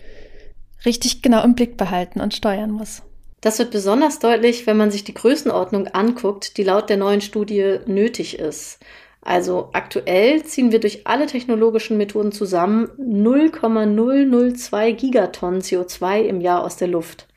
richtig 0.87 1.21
genau 1.21 1.45
im 1.45 1.55
Blick 1.55 1.77
behalten 1.77 2.21
und 2.21 2.35
steuern 2.35 2.71
muss. 2.71 3.03
Das 3.45 3.59
wird 3.59 3.73
besonders 3.73 4.21
deutlich, 4.21 4.67
wenn 4.67 4.79
man 4.79 4.91
sich 4.91 5.05
die 5.05 5.13
Größenordnung 5.13 5.89
anguckt, 5.89 6.57
die 6.57 6.63
laut 6.63 6.89
der 6.89 6.97
neuen 6.97 7.21
Studie 7.21 7.79
nötig 7.85 8.39
ist. 8.39 8.79
Also 9.21 9.69
aktuell 9.75 10.43
ziehen 10.45 10.73
wir 10.73 10.81
durch 10.81 11.07
alle 11.07 11.27
technologischen 11.27 11.99
Methoden 11.99 12.33
zusammen 12.33 12.89
0,002 12.97 14.93
Gigatonnen 14.93 15.61
CO2 15.61 16.23
im 16.23 16.41
Jahr 16.41 16.65
aus 16.65 16.77
der 16.77 16.89
Luft. 16.89 17.29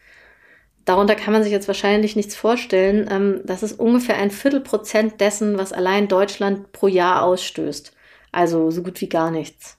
Darunter 0.86 1.15
kann 1.15 1.34
man 1.34 1.43
sich 1.43 1.52
jetzt 1.52 1.67
wahrscheinlich 1.67 2.15
nichts 2.15 2.38
vorstellen. 2.38 3.10
Ähm, 3.12 3.41
das 3.43 3.62
ist 3.62 3.78
ungefähr 3.78 4.15
ein 4.15 4.32
Viertelprozent 4.32 5.20
dessen, 5.20 5.58
was 5.58 5.74
allein 5.74 6.08
Deutschland 6.08 6.72
pro 6.72 6.88
Jahr 6.88 7.22
ausstößt. 7.24 7.91
Also 8.32 8.72
so 8.72 8.82
gut 8.82 9.02
wie 9.02 9.10
gar 9.10 9.30
nichts. 9.30 9.78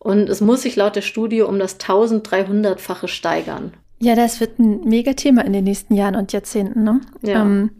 Und 0.00 0.28
es 0.28 0.40
muss 0.40 0.62
sich 0.62 0.74
laut 0.74 0.96
der 0.96 1.02
Studie 1.02 1.42
um 1.42 1.60
das 1.60 1.78
1300-fache 1.78 3.06
steigern. 3.06 3.74
Ja, 4.02 4.16
das 4.16 4.40
wird 4.40 4.58
ein 4.58 4.80
Megathema 4.80 5.42
in 5.42 5.52
den 5.52 5.62
nächsten 5.62 5.94
Jahren 5.94 6.16
und 6.16 6.32
Jahrzehnten. 6.32 6.82
Ne? 6.82 7.00
Ja. 7.22 7.42
Ähm, 7.42 7.70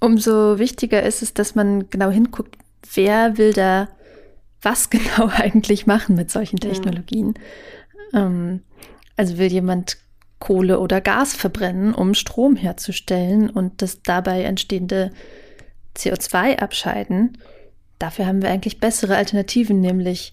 umso 0.00 0.58
wichtiger 0.58 1.04
ist 1.04 1.22
es, 1.22 1.32
dass 1.32 1.54
man 1.54 1.88
genau 1.90 2.10
hinguckt, 2.10 2.56
wer 2.94 3.38
will 3.38 3.52
da 3.52 3.88
was 4.60 4.90
genau 4.90 5.28
eigentlich 5.32 5.86
machen 5.86 6.16
mit 6.16 6.28
solchen 6.28 6.58
Technologien. 6.58 7.34
Ja. 8.12 8.26
Ähm, 8.26 8.62
also 9.16 9.38
will 9.38 9.52
jemand 9.52 9.98
Kohle 10.40 10.80
oder 10.80 11.00
Gas 11.00 11.34
verbrennen, 11.34 11.94
um 11.94 12.14
Strom 12.14 12.56
herzustellen 12.56 13.48
und 13.48 13.80
das 13.80 14.02
dabei 14.02 14.42
entstehende 14.42 15.12
CO2 15.96 16.58
abscheiden. 16.58 17.38
Dafür 18.00 18.26
haben 18.26 18.42
wir 18.42 18.50
eigentlich 18.50 18.80
bessere 18.80 19.16
Alternativen, 19.16 19.80
nämlich 19.80 20.32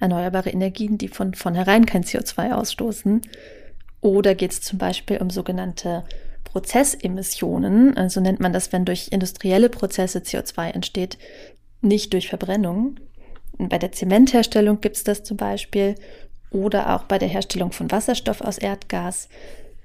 erneuerbare 0.00 0.50
Energien, 0.50 0.98
die 0.98 1.08
von 1.08 1.34
vornherein 1.34 1.86
kein 1.86 2.02
CO2 2.02 2.54
ausstoßen. 2.54 3.20
Oder 4.04 4.34
geht 4.34 4.52
es 4.52 4.60
zum 4.60 4.78
Beispiel 4.78 5.16
um 5.16 5.30
sogenannte 5.30 6.04
Prozessemissionen, 6.44 7.96
also 7.96 8.20
nennt 8.20 8.38
man 8.38 8.52
das, 8.52 8.70
wenn 8.70 8.84
durch 8.84 9.08
industrielle 9.10 9.70
Prozesse 9.70 10.18
CO2 10.18 10.72
entsteht, 10.72 11.16
nicht 11.80 12.12
durch 12.12 12.28
Verbrennung. 12.28 12.96
Bei 13.56 13.78
der 13.78 13.92
Zementherstellung 13.92 14.82
gibt 14.82 14.96
es 14.96 15.04
das 15.04 15.24
zum 15.24 15.38
Beispiel 15.38 15.94
oder 16.50 16.94
auch 16.94 17.04
bei 17.04 17.18
der 17.18 17.28
Herstellung 17.28 17.72
von 17.72 17.90
Wasserstoff 17.90 18.42
aus 18.42 18.58
Erdgas. 18.58 19.30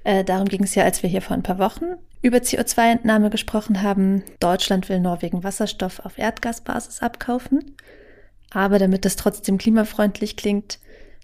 Äh, 0.04 0.22
darum 0.22 0.48
ging 0.48 0.64
es 0.64 0.74
ja, 0.74 0.84
als 0.84 1.02
wir 1.02 1.08
hier 1.08 1.22
vor 1.22 1.34
ein 1.34 1.42
paar 1.42 1.58
Wochen 1.58 1.86
über 2.20 2.38
CO2-Entnahme 2.38 3.30
gesprochen 3.30 3.80
haben. 3.80 4.22
Deutschland 4.38 4.90
will 4.90 5.00
Norwegen 5.00 5.44
Wasserstoff 5.44 6.00
auf 6.00 6.18
Erdgasbasis 6.18 7.00
abkaufen. 7.00 7.74
Aber 8.50 8.78
damit 8.78 9.06
das 9.06 9.16
trotzdem 9.16 9.56
klimafreundlich 9.56 10.36
klingt, 10.36 10.78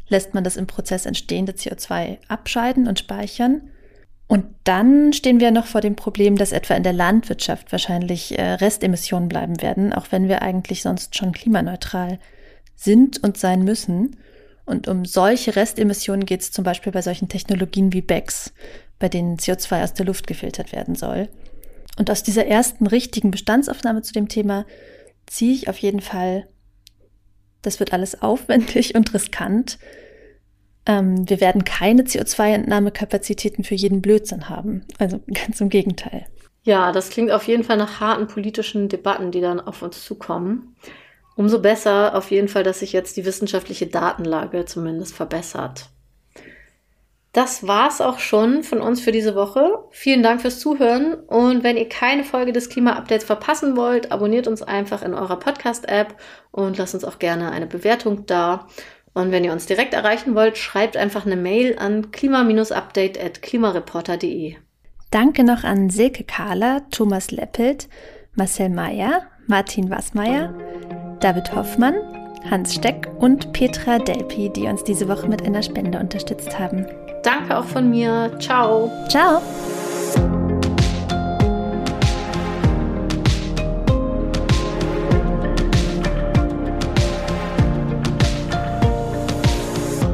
lässt 0.08 0.34
man 0.34 0.44
das 0.44 0.56
im 0.56 0.66
Prozess 0.66 1.06
entstehende 1.06 1.52
CO2 1.52 2.18
abscheiden 2.28 2.86
und 2.88 2.98
speichern. 2.98 3.70
Und 4.28 4.46
dann 4.64 5.12
stehen 5.12 5.38
wir 5.38 5.50
noch 5.50 5.66
vor 5.66 5.80
dem 5.80 5.94
Problem, 5.94 6.36
dass 6.36 6.52
etwa 6.52 6.74
in 6.74 6.82
der 6.82 6.92
Landwirtschaft 6.92 7.70
wahrscheinlich 7.70 8.36
äh, 8.36 8.54
Restemissionen 8.54 9.28
bleiben 9.28 9.62
werden, 9.62 9.92
auch 9.92 10.06
wenn 10.10 10.28
wir 10.28 10.42
eigentlich 10.42 10.82
sonst 10.82 11.14
schon 11.14 11.32
klimaneutral 11.32 12.18
sind 12.74 13.22
und 13.22 13.36
sein 13.36 13.62
müssen. 13.62 14.16
Und 14.64 14.88
um 14.88 15.04
solche 15.04 15.54
Restemissionen 15.54 16.26
geht 16.26 16.40
es 16.40 16.50
zum 16.50 16.64
Beispiel 16.64 16.92
bei 16.92 17.02
solchen 17.02 17.28
Technologien 17.28 17.92
wie 17.92 18.02
BECS, 18.02 18.52
bei 18.98 19.08
denen 19.08 19.36
CO2 19.36 19.84
aus 19.84 19.94
der 19.94 20.06
Luft 20.06 20.26
gefiltert 20.26 20.72
werden 20.72 20.96
soll. 20.96 21.28
Und 21.98 22.10
aus 22.10 22.24
dieser 22.24 22.46
ersten 22.46 22.88
richtigen 22.88 23.30
Bestandsaufnahme 23.30 24.02
zu 24.02 24.12
dem 24.12 24.28
Thema 24.28 24.66
ziehe 25.26 25.54
ich 25.54 25.68
auf 25.68 25.78
jeden 25.78 26.00
Fall, 26.00 26.48
das 27.62 27.80
wird 27.80 27.92
alles 27.92 28.22
aufwendig 28.22 28.94
und 28.94 29.12
riskant. 29.14 29.78
Ähm, 30.86 31.28
wir 31.28 31.40
werden 31.40 31.64
keine 31.64 32.02
CO2-Entnahmekapazitäten 32.02 33.64
für 33.64 33.74
jeden 33.74 34.02
Blödsinn 34.02 34.48
haben. 34.48 34.84
Also 34.98 35.20
ganz 35.26 35.60
im 35.60 35.68
Gegenteil. 35.68 36.26
Ja, 36.62 36.90
das 36.92 37.10
klingt 37.10 37.30
auf 37.30 37.46
jeden 37.46 37.64
Fall 37.64 37.76
nach 37.76 38.00
harten 38.00 38.26
politischen 38.26 38.88
Debatten, 38.88 39.30
die 39.30 39.40
dann 39.40 39.60
auf 39.60 39.82
uns 39.82 40.04
zukommen. 40.04 40.76
Umso 41.36 41.60
besser 41.60 42.16
auf 42.16 42.30
jeden 42.30 42.48
Fall, 42.48 42.62
dass 42.62 42.80
sich 42.80 42.92
jetzt 42.92 43.16
die 43.16 43.24
wissenschaftliche 43.24 43.86
Datenlage 43.86 44.64
zumindest 44.64 45.14
verbessert. 45.14 45.90
Das 47.36 47.66
war's 47.66 48.00
auch 48.00 48.18
schon 48.18 48.62
von 48.62 48.80
uns 48.80 49.02
für 49.02 49.12
diese 49.12 49.34
Woche. 49.34 49.84
Vielen 49.90 50.22
Dank 50.22 50.40
fürs 50.40 50.58
Zuhören 50.58 51.12
und 51.12 51.64
wenn 51.64 51.76
ihr 51.76 51.86
keine 51.86 52.24
Folge 52.24 52.54
des 52.54 52.70
Klima-Updates 52.70 53.26
verpassen 53.26 53.76
wollt, 53.76 54.10
abonniert 54.10 54.48
uns 54.48 54.62
einfach 54.62 55.02
in 55.02 55.12
eurer 55.12 55.38
Podcast-App 55.38 56.14
und 56.50 56.78
lasst 56.78 56.94
uns 56.94 57.04
auch 57.04 57.18
gerne 57.18 57.50
eine 57.50 57.66
Bewertung 57.66 58.24
da. 58.24 58.66
Und 59.12 59.32
wenn 59.32 59.44
ihr 59.44 59.52
uns 59.52 59.66
direkt 59.66 59.92
erreichen 59.92 60.34
wollt, 60.34 60.56
schreibt 60.56 60.96
einfach 60.96 61.26
eine 61.26 61.36
Mail 61.36 61.76
an 61.78 62.10
klima-update.klimareporter.de. 62.10 64.56
Danke 65.10 65.44
noch 65.44 65.62
an 65.62 65.90
Silke 65.90 66.24
Kahler, 66.24 66.88
Thomas 66.90 67.32
Leppelt, 67.32 67.90
Marcel 68.34 68.70
Meyer, 68.70 69.24
Martin 69.46 69.90
Wassmeier, 69.90 70.54
David 71.20 71.54
Hoffmann, 71.54 71.96
Hans 72.50 72.76
Steck 72.76 73.10
und 73.18 73.52
Petra 73.52 73.98
Delpi, 73.98 74.48
die 74.48 74.68
uns 74.68 74.84
diese 74.84 75.06
Woche 75.06 75.28
mit 75.28 75.42
einer 75.42 75.62
Spende 75.62 76.00
unterstützt 76.00 76.58
haben. 76.58 76.86
Danke 77.26 77.58
auch 77.58 77.64
von 77.64 77.90
mir. 77.90 78.30
Ciao. 78.38 78.88
Ciao. 79.08 79.42